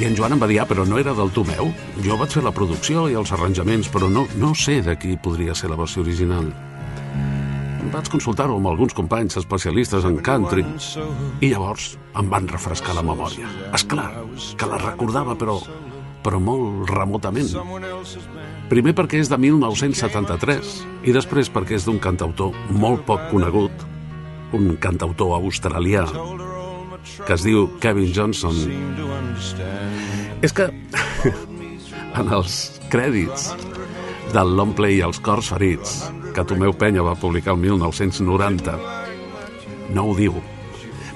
I 0.00 0.06
en 0.06 0.14
Joan 0.16 0.38
em 0.38 0.40
va 0.40 0.48
dir, 0.48 0.62
ah, 0.62 0.70
però 0.70 0.86
no 0.86 1.02
era 1.02 1.14
del 1.18 1.34
Tomeu. 1.34 1.74
Jo 2.06 2.16
vaig 2.16 2.38
fer 2.38 2.46
la 2.46 2.54
producció 2.54 3.08
i 3.10 3.18
els 3.18 3.34
arranjaments, 3.34 3.90
però 3.90 4.08
no, 4.08 4.28
no 4.38 4.54
sé 4.54 4.80
de 4.86 4.94
qui 4.96 5.18
podria 5.20 5.54
ser 5.54 5.74
la 5.74 5.78
versió 5.82 6.06
original. 6.06 6.48
Vaig 7.90 8.08
consultar-ho 8.12 8.54
amb 8.58 8.68
alguns 8.70 8.94
companys 8.94 9.38
especialistes 9.40 10.04
en 10.06 10.20
country 10.22 10.62
i 11.42 11.50
llavors 11.50 11.96
em 12.20 12.28
van 12.30 12.46
refrescar 12.50 12.94
la 12.94 13.02
memòria. 13.06 13.48
És 13.74 13.84
clar 13.90 14.10
que 14.58 14.68
la 14.70 14.78
recordava, 14.78 15.34
però, 15.38 15.56
però 16.22 16.38
molt 16.42 16.90
remotament. 16.92 17.50
Primer 18.70 18.94
perquè 18.94 19.18
és 19.24 19.30
de 19.32 19.38
1973 19.42 20.76
i 21.10 21.16
després 21.16 21.50
perquè 21.50 21.80
és 21.80 21.88
d'un 21.88 21.98
cantautor 22.02 22.54
molt 22.70 23.02
poc 23.08 23.26
conegut, 23.32 23.82
un 24.54 24.76
cantautor 24.82 25.34
australià 25.40 26.06
que 27.26 27.34
es 27.34 27.42
diu 27.46 27.66
Kevin 27.82 28.14
Johnson. 28.14 28.54
És 30.46 30.54
que 30.54 30.70
en 32.20 32.32
els 32.38 32.62
crèdits 32.92 33.50
del 34.30 34.54
long 34.54 34.76
play 34.78 35.02
Els 35.02 35.18
cors 35.24 35.50
ferits 35.50 35.98
que 36.34 36.46
Tomeu 36.46 36.72
Penya 36.78 37.04
va 37.06 37.18
publicar 37.18 37.54
el 37.56 37.62
1990 37.66 38.78
no 39.94 40.08
ho 40.08 40.16
diu 40.18 40.40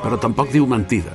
però 0.02 0.20
tampoc 0.20 0.52
diu 0.52 0.66
mentida 0.68 1.14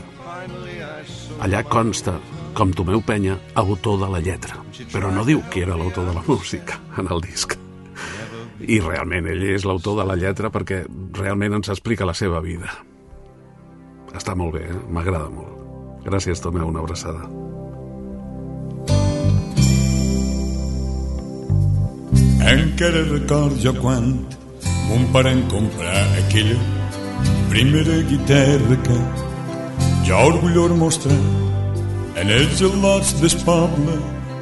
allà 1.40 1.64
consta 1.64 2.18
com 2.60 2.74
Tomeu 2.76 3.00
Penya, 3.00 3.38
autor 3.56 4.02
de 4.02 4.08
la 4.12 4.20
lletra. 4.20 4.58
Però 4.92 5.12
no 5.16 5.24
diu 5.24 5.40
qui 5.52 5.64
era 5.64 5.78
l'autor 5.80 6.10
de 6.10 6.16
la 6.18 6.24
música 6.28 6.80
en 7.00 7.08
el 7.08 7.22
disc. 7.24 7.56
I 8.60 8.82
realment 8.84 9.30
ell 9.32 9.46
és 9.54 9.64
l'autor 9.64 10.02
de 10.02 10.08
la 10.10 10.18
lletra 10.20 10.52
perquè 10.52 10.82
realment 11.16 11.60
ens 11.62 11.72
explica 11.72 12.08
la 12.10 12.18
seva 12.18 12.42
vida. 12.44 12.74
Està 14.12 14.36
molt 14.36 14.58
bé, 14.58 14.66
eh? 14.68 14.82
m'agrada 14.92 15.30
molt. 15.32 15.56
Gràcies, 16.04 16.44
Tomeu, 16.44 16.68
una 16.68 16.84
abraçada. 16.84 17.49
Encara 22.40 23.04
record 23.12 23.60
jo 23.60 23.74
quan 23.82 24.14
mon 24.88 25.04
pare 25.12 25.34
em 25.34 25.42
comprar 25.52 26.06
aquella 26.22 26.56
primera 27.50 28.02
guitarra 28.12 28.78
que 28.86 28.98
jo 30.08 30.22
orgullós 30.30 30.72
mostrar 30.80 31.20
en 32.22 32.32
els 32.36 32.62
al·lots 32.66 33.12
del 33.20 33.36
poble, 33.48 33.98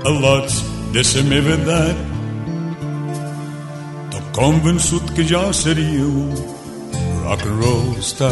al·lots 0.10 0.62
de 0.94 1.04
la 1.08 1.24
meva 1.32 1.58
edat. 1.58 2.06
Tot 4.14 4.32
convençut 4.38 5.12
que 5.18 5.26
jo 5.34 5.44
seria 5.54 6.06
un 6.06 6.32
rock 7.24 7.44
and 7.50 7.62
roll 7.64 7.92
star. 8.02 8.32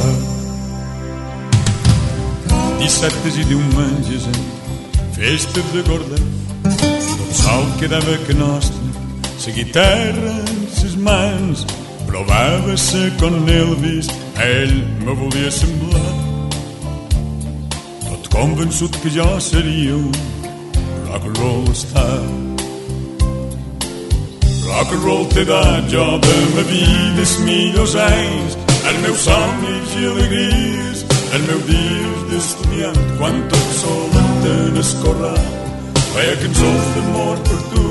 Dissabtes 2.80 3.42
i 3.42 3.50
diumenges 3.50 4.30
en 4.32 4.42
festes 5.18 5.74
de 5.74 5.84
gorda, 5.90 6.24
tot 6.64 7.38
sol 7.42 7.70
quedava 7.80 8.18
que 8.28 8.38
nostre, 8.38 8.85
la 9.48 9.52
guitarra 9.52 10.32
en 10.50 10.68
ses 10.74 10.96
mans, 10.96 11.66
provava-se 12.08 13.12
con 13.20 13.48
Elvis, 13.48 14.08
ell 14.42 14.74
me 15.06 15.14
volia 15.14 15.52
semblar. 15.52 16.16
Tot 18.08 18.30
convençut 18.34 18.98
que 19.04 19.10
jo 19.14 19.28
seria 19.40 19.94
un 19.96 20.12
rock 21.06 21.26
and 21.26 21.38
roll 21.38 21.68
star. 21.76 22.24
Rock 24.66 24.92
and 24.96 25.04
roll 25.06 25.26
t'he 25.30 25.46
dat 25.46 25.94
jo 25.94 26.08
de 26.26 26.36
ma 26.56 26.66
vida 26.72 27.22
els 27.22 27.38
millors 27.46 27.96
anys, 27.96 28.58
els 28.90 29.00
meus 29.06 29.30
somnis 29.30 29.98
i 30.02 30.10
alegries, 30.14 31.06
els 31.34 31.48
meus 31.52 31.66
dies 31.70 32.28
d'estudiant, 32.32 33.02
quan 33.20 33.44
tot 33.54 33.72
sol 33.78 34.22
en 34.58 34.78
escorrar. 34.82 35.40
Feia 36.16 36.36
cançons 36.42 36.94
d'amor 36.96 37.38
per 37.46 37.64
tu, 37.76 37.90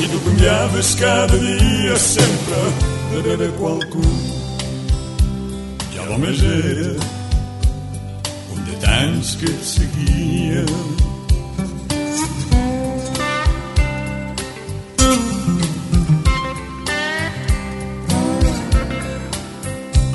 i 0.00 0.08
tu 0.08 0.18
canviaves 0.24 0.94
cada 0.94 1.36
dia 1.36 1.96
sempre 1.98 2.60
darrere 3.12 3.48
qualcú. 3.58 4.04
Ja 5.94 6.06
només 6.08 6.40
era 6.40 6.94
un 8.54 8.62
de 8.68 8.76
tants 8.84 9.34
que 9.40 9.50
et 9.50 9.64
seguia. 9.72 10.64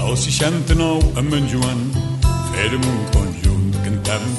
Al 0.02 0.18
69 0.18 1.14
amb 1.22 1.38
en 1.38 1.48
Joan 1.54 1.86
fèrem 2.56 2.90
un 2.96 3.00
conjunt, 3.14 3.72
cantàvem 3.86 4.36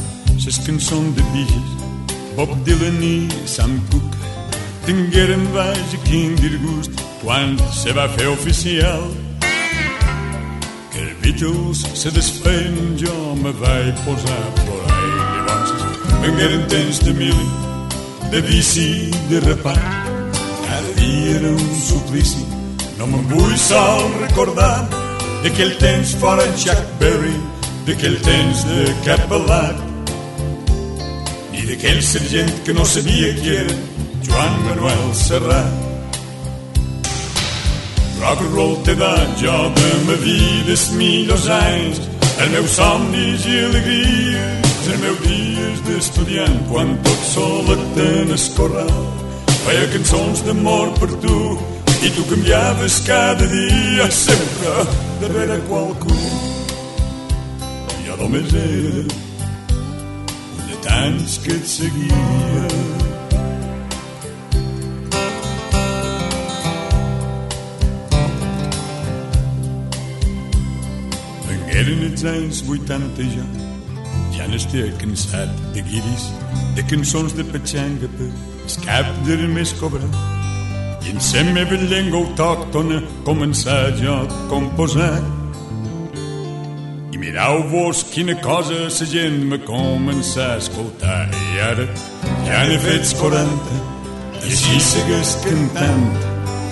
les 0.46 0.60
cançons 0.66 1.14
de 1.14 1.30
Bigis, 1.34 1.72
Bob 2.34 2.52
Dylan 2.66 3.02
i 3.02 3.16
Sam 3.46 3.80
Cooke 3.90 4.15
tingueren 4.86 5.44
vaja 5.52 5.98
quin 6.06 6.36
disgust 6.38 7.00
quan 7.22 7.56
se 7.74 7.92
va 7.96 8.06
fer 8.14 8.28
oficial. 8.30 9.02
Que 10.92 11.02
els 11.02 11.16
Beatles 11.22 11.82
se 11.98 12.12
desfeien 12.14 12.94
jo 13.00 13.14
me 13.42 13.52
vaig 13.60 13.94
posar 14.06 14.42
por 14.62 14.82
ahí 14.94 15.10
llavors 15.12 15.72
vengueren 16.22 16.62
temps 16.72 17.00
de 17.04 17.12
mil 17.12 17.40
de 18.30 18.40
bici 18.42 19.10
de 19.30 19.40
repat 19.40 19.82
cada 20.66 20.94
dia 21.00 21.36
era 21.38 21.50
un 21.50 21.74
suplici 21.88 22.46
no 22.98 23.06
me'n 23.10 23.26
vull 23.30 23.56
sol 23.60 24.06
recordar 24.22 24.88
d'aquell 25.42 25.74
temps 25.82 26.14
fora 26.22 26.46
Chuck 26.62 26.96
Berry 27.02 27.36
d'aquell 27.86 28.16
temps 28.24 28.64
de 28.70 28.86
cap 29.04 29.28
pelat 29.30 29.84
ni 31.52 31.68
d'aquell 31.68 32.02
sergent 32.02 32.50
que 32.64 32.74
no 32.74 32.88
sabia 32.94 33.34
qui 33.42 33.54
era 33.60 33.95
Joan 34.26 34.64
Manuel 34.64 35.14
Serrat. 35.14 35.72
Rock 38.20 38.40
and 38.40 38.54
roll 38.56 38.76
t'he 38.82 38.94
dat 38.98 39.38
jo 39.38 39.56
de 39.76 39.90
ma 40.06 40.16
vida 40.24 40.72
els 40.74 40.86
millors 40.98 41.46
anys, 41.46 42.00
els 42.40 42.50
meus 42.54 42.74
somnis 42.78 43.46
i 43.46 43.60
alegries, 43.68 44.82
els 44.88 45.00
meus 45.04 45.20
dies 45.28 45.78
d'estudiant, 45.86 46.58
quan 46.70 46.96
tot 47.06 47.22
solet 47.30 48.02
en 48.08 48.34
el 48.34 48.44
corral. 48.58 49.06
Feia 49.62 49.86
cançons 49.94 50.42
d'amor 50.46 50.90
per 50.98 51.10
tu, 51.22 51.38
i 52.02 52.10
tu 52.16 52.26
canviaves 52.32 53.00
cada 53.06 53.46
dia, 53.54 54.10
sempre 54.10 54.74
darrere 55.22 55.62
qualcú. 55.70 56.18
Jo 58.06 58.18
només 58.24 58.54
era 58.66 59.06
de 60.66 60.80
tants 60.86 61.38
que 61.44 61.60
et 61.60 61.74
seguia. 61.78 63.05
Eren 71.76 72.06
els 72.06 72.22
anys 72.24 72.62
80 72.64 73.26
ja, 73.34 73.42
ja 74.32 74.46
n'estic 74.48 74.94
cansat 74.96 75.50
de 75.74 75.82
guiris, 75.84 76.22
de 76.72 76.84
cançons 76.88 77.34
de 77.36 77.44
petxanga 77.50 78.08
per 78.16 78.28
el 78.30 78.76
cap 78.86 79.10
de 79.26 79.36
més 79.52 79.74
cobrar. 79.76 80.08
I 81.04 81.12
en 81.12 81.20
la 81.20 81.42
meva 81.58 81.76
llengua 81.82 82.22
autòctona 82.22 83.02
començar 83.28 83.92
jo 84.00 84.14
a 84.22 84.38
composar. 84.48 85.20
I 87.12 87.20
mirau 87.20 87.60
vos 87.74 88.02
quina 88.14 88.38
cosa 88.40 88.88
la 88.88 89.10
gent 89.12 89.38
me 89.52 89.60
començar 89.68 90.54
a 90.54 90.58
escoltar. 90.64 91.28
I 91.28 91.60
ara 91.68 91.86
ja 92.48 92.64
n'he 92.64 92.80
fet 92.88 93.14
40 93.20 93.78
i 94.40 94.48
així 94.48 94.80
segues 94.80 95.36
cantant. 95.44 96.08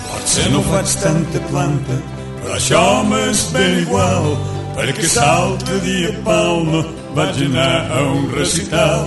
Potser 0.09 0.51
no 0.57 0.65
faig 0.73 0.99
tanta 1.05 1.47
planta, 1.53 2.03
però 2.41 2.57
això 2.57 2.85
m'és 3.05 3.51
ben 3.53 3.83
igual, 3.85 4.33
perquè 4.75 5.09
l'altre 5.15 5.77
a 6.09 6.13
Palma 6.25 6.81
vaig 7.15 7.37
anar 7.47 7.75
a 7.97 8.01
un 8.15 8.27
recital. 8.35 9.07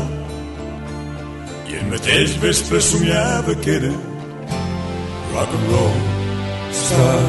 I 1.67 1.79
el 1.79 1.89
mateix 1.91 2.37
vespre 2.43 2.79
somiava 2.81 3.55
que 3.63 3.75
era 3.79 3.91
rock 5.33 5.51
and 5.57 5.67
roll 5.71 5.97
star. 6.71 7.19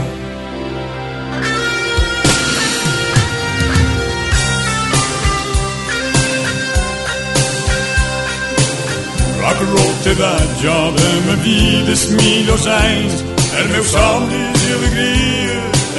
Rock 9.42 9.60
and 9.64 9.72
roll 9.74 9.94
t'he 10.04 10.14
dat 10.22 10.58
jo 10.62 10.80
de 10.98 11.10
ma 11.26 11.38
vida 11.46 11.96
els 11.96 12.10
millors 12.20 12.66
anys, 12.80 13.24
els 13.58 13.72
meus 13.74 13.96
somnis 13.96 14.68
i 14.68 14.78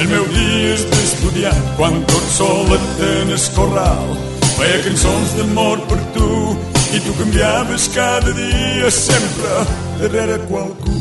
els 0.00 0.08
meus 0.08 0.28
dies 0.34 0.84
d'estudiant, 0.90 1.76
quan 1.76 2.04
tot 2.06 2.26
solet 2.32 3.00
en 3.00 3.30
el 3.30 3.44
corral. 3.54 4.16
Feia 4.56 4.82
cançons 4.84 5.34
d'amor 5.36 5.80
per 5.88 6.00
tu 6.14 6.56
i 6.94 7.00
tu 7.00 7.12
canviaves 7.18 7.88
cada 7.94 8.32
dia 8.32 8.90
sempre 8.90 9.64
darrere 10.00 10.38
qualcú. 10.48 10.96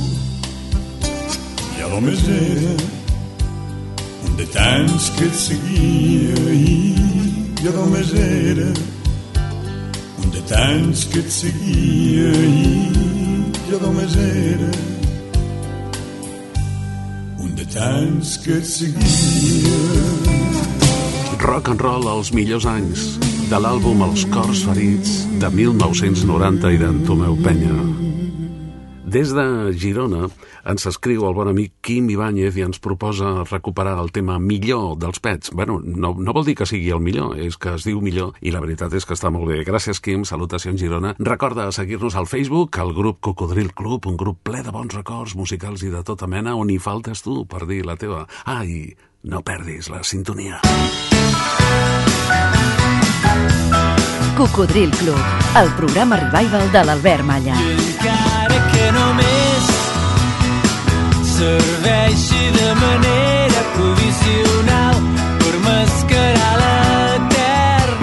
Ja 1.78 1.88
només 1.90 2.20
era 2.28 2.76
un 4.28 4.38
de 4.38 4.46
tants 4.54 5.10
que 5.18 5.26
et 5.26 5.36
seguia 5.36 6.52
i 6.54 6.96
jo 7.64 7.72
només 7.76 8.14
era 8.14 8.70
un 10.24 10.32
de 10.32 10.42
tants 10.48 11.06
que 11.12 11.20
et 11.20 11.32
seguia 11.32 12.32
i 12.48 13.60
jo 13.70 13.80
només 13.82 14.16
era 14.16 14.89
tants 17.80 18.36
que 18.44 18.58
et 18.60 18.68
seguia. 18.68 19.78
Rock 21.40 21.72
and 21.72 21.82
roll 21.82 22.08
als 22.12 22.34
millors 22.36 22.66
anys 22.68 23.06
de 23.50 23.60
l'àlbum 23.64 24.04
Els 24.10 24.26
cors 24.34 24.66
ferits 24.68 25.14
de 25.40 25.50
1990 25.54 26.74
i 26.76 26.80
d'en 26.82 27.00
Tomeu 27.08 27.38
Penya. 27.46 27.78
Des 29.10 29.32
de 29.34 29.46
Girona 29.80 30.28
ens 30.66 30.86
escriu 30.90 31.26
el 31.28 31.36
bon 31.38 31.50
amic 31.52 31.74
Quim 31.86 32.10
Ibáñez 32.12 32.58
i 32.58 32.66
ens 32.66 32.80
proposa 32.84 33.44
recuperar 33.46 33.98
el 34.02 34.12
tema 34.16 34.40
millor 34.40 34.98
dels 35.00 35.20
pets. 35.24 35.52
Bueno, 35.56 35.80
no, 35.84 36.14
no 36.18 36.36
vol 36.36 36.46
dir 36.48 36.56
que 36.60 36.68
sigui 36.70 36.92
el 36.96 37.04
millor, 37.04 37.38
és 37.40 37.58
que 37.58 37.76
es 37.76 37.88
diu 37.88 38.02
millor 38.02 38.36
i 38.42 38.54
la 38.56 38.62
veritat 38.64 38.94
és 38.94 39.06
que 39.06 39.16
està 39.18 39.32
molt 39.34 39.50
bé. 39.50 39.62
Gràcies, 39.68 40.02
Quim, 40.04 40.26
salutacions 40.26 40.80
Girona. 40.80 41.16
Recorda 41.20 41.70
seguir-nos 41.76 42.16
al 42.16 42.28
Facebook, 42.28 42.80
al 42.80 42.94
grup 42.94 43.20
Cocodril 43.22 43.74
Club, 43.74 44.08
un 44.08 44.18
grup 44.18 44.42
ple 44.44 44.64
de 44.64 44.74
bons 44.76 44.96
records 44.96 45.36
musicals 45.36 45.84
i 45.84 45.94
de 45.94 46.04
tota 46.04 46.28
mena 46.28 46.56
on 46.56 46.70
hi 46.70 46.80
faltes 46.80 47.24
tu 47.26 47.44
per 47.50 47.66
dir 47.70 47.86
la 47.86 47.98
teva. 48.00 48.26
Ah, 48.46 48.64
i 48.66 48.90
no 49.24 49.42
perdis 49.44 49.90
la 49.92 50.04
sintonia. 50.04 50.62
Cocodril 54.40 54.92
Club, 54.92 55.20
el 55.60 55.74
programa 55.76 56.16
revival 56.16 56.72
de 56.72 56.86
l'Albert 56.86 57.26
Malla. 57.28 57.58
encara 57.60 58.72
que 58.72 58.92
només 58.92 59.39
serveixi 61.40 62.52
de 62.52 62.70
manera 62.84 63.62
provisional 63.76 64.96
per 65.42 65.56
mascarar 65.68 66.56
l'etern 66.62 68.02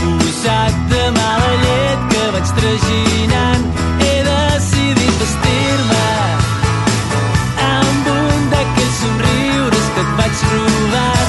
posat 0.00 0.76
de 0.92 1.02
mala 1.18 1.50
llet 1.64 2.04
que 2.12 2.22
vaig 2.36 2.52
traginant 2.60 3.64
he 4.04 4.14
decidit 4.28 5.14
vestir-me. 5.22 6.06
Amb 7.72 8.12
un 8.14 8.46
d'aquells 8.54 9.00
somriures 9.02 9.90
que 9.96 10.06
et 10.06 10.14
vaig 10.20 10.44
robant 10.52 11.27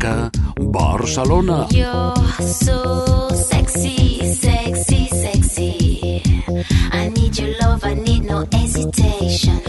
Barcelona. 0.00 1.68
You're 1.70 2.16
so 2.40 3.28
sexy, 3.34 4.24
sexy, 4.32 5.06
sexy. 5.08 6.22
I 6.92 7.08
need 7.08 7.38
your 7.38 7.56
love, 7.60 7.84
I 7.84 7.94
need 7.94 8.24
no 8.24 8.46
hesitation. 8.50 9.59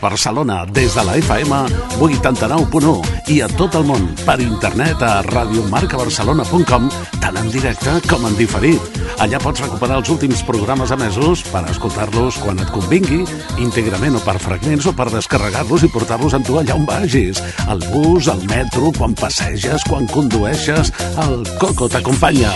Barcelona, 0.00 0.64
des 0.66 0.94
de 0.94 1.04
la 1.04 1.16
FM 1.20 1.56
89.1 2.00 3.30
i 3.30 3.40
a 3.44 3.48
tot 3.58 3.76
el 3.78 3.84
món 3.88 4.08
per 4.24 4.38
internet 4.42 5.02
a 5.04 5.20
radiomarcabarcelona.com 5.28 6.88
tant 7.20 7.38
en 7.38 7.50
directe 7.52 7.98
com 8.08 8.24
en 8.26 8.36
diferit. 8.38 8.98
Allà 9.20 9.40
pots 9.42 9.62
recuperar 9.62 10.00
els 10.00 10.10
últims 10.12 10.42
programes 10.48 10.92
emesos 10.96 11.44
per 11.52 11.62
escoltar-los 11.70 12.40
quan 12.40 12.60
et 12.62 12.72
convingui, 12.74 13.22
íntegrament 13.60 14.16
o 14.16 14.24
per 14.24 14.38
fragments 14.42 14.88
o 14.88 14.94
per 14.96 15.10
descarregar-los 15.12 15.84
i 15.84 15.92
portar-los 15.92 16.36
amb 16.38 16.48
tu 16.48 16.58
allà 16.60 16.78
on 16.78 16.88
vagis. 16.88 17.42
Al 17.68 17.84
bus, 17.92 18.30
al 18.32 18.42
metro, 18.48 18.90
quan 18.96 19.14
passeges, 19.14 19.84
quan 19.88 20.08
condueixes, 20.10 20.94
el 21.26 21.44
Coco 21.60 21.88
t'acompanya. 21.88 22.54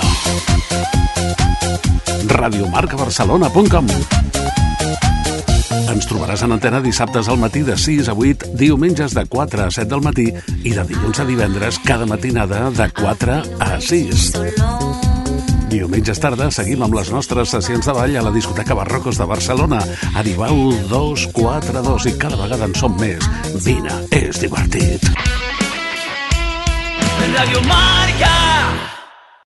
radiomarcabarcelona.com 2.35 4.34
ens 5.93 6.07
trobaràs 6.09 6.43
en 6.47 6.55
antena 6.55 6.81
dissabtes 6.85 7.29
al 7.29 7.39
matí 7.41 7.63
de 7.67 7.77
6 7.77 8.09
a 8.09 8.15
8, 8.15 8.53
diumenges 8.59 9.15
de 9.17 9.25
4 9.31 9.65
a 9.67 9.71
7 9.71 9.89
del 9.91 10.05
matí 10.05 10.27
i 10.65 10.73
de 10.75 10.85
dilluns 10.89 11.21
a 11.21 11.27
divendres 11.29 11.81
cada 11.85 12.07
matinada 12.07 12.71
de 12.71 12.89
4 13.01 13.39
a 13.61 13.71
6. 13.81 14.33
Diumenges 15.75 16.21
tarda 16.23 16.51
seguim 16.55 16.85
amb 16.87 16.95
les 16.95 17.11
nostres 17.11 17.51
sessions 17.57 17.89
de 17.89 17.95
ball 17.97 18.17
a 18.17 18.23
la 18.23 18.33
discoteca 18.35 18.77
Barrocos 18.79 19.19
de 19.19 19.27
Barcelona. 19.27 19.83
Arribau 20.15 20.71
242 20.91 22.11
i 22.13 22.17
cada 22.19 22.39
vegada 22.39 22.71
en 22.71 22.77
som 22.79 22.95
més. 23.01 23.27
Vine, 23.67 24.05
és 24.15 24.39
divertit. 24.45 25.11
Radio 27.35 27.63
Marca 27.67 28.94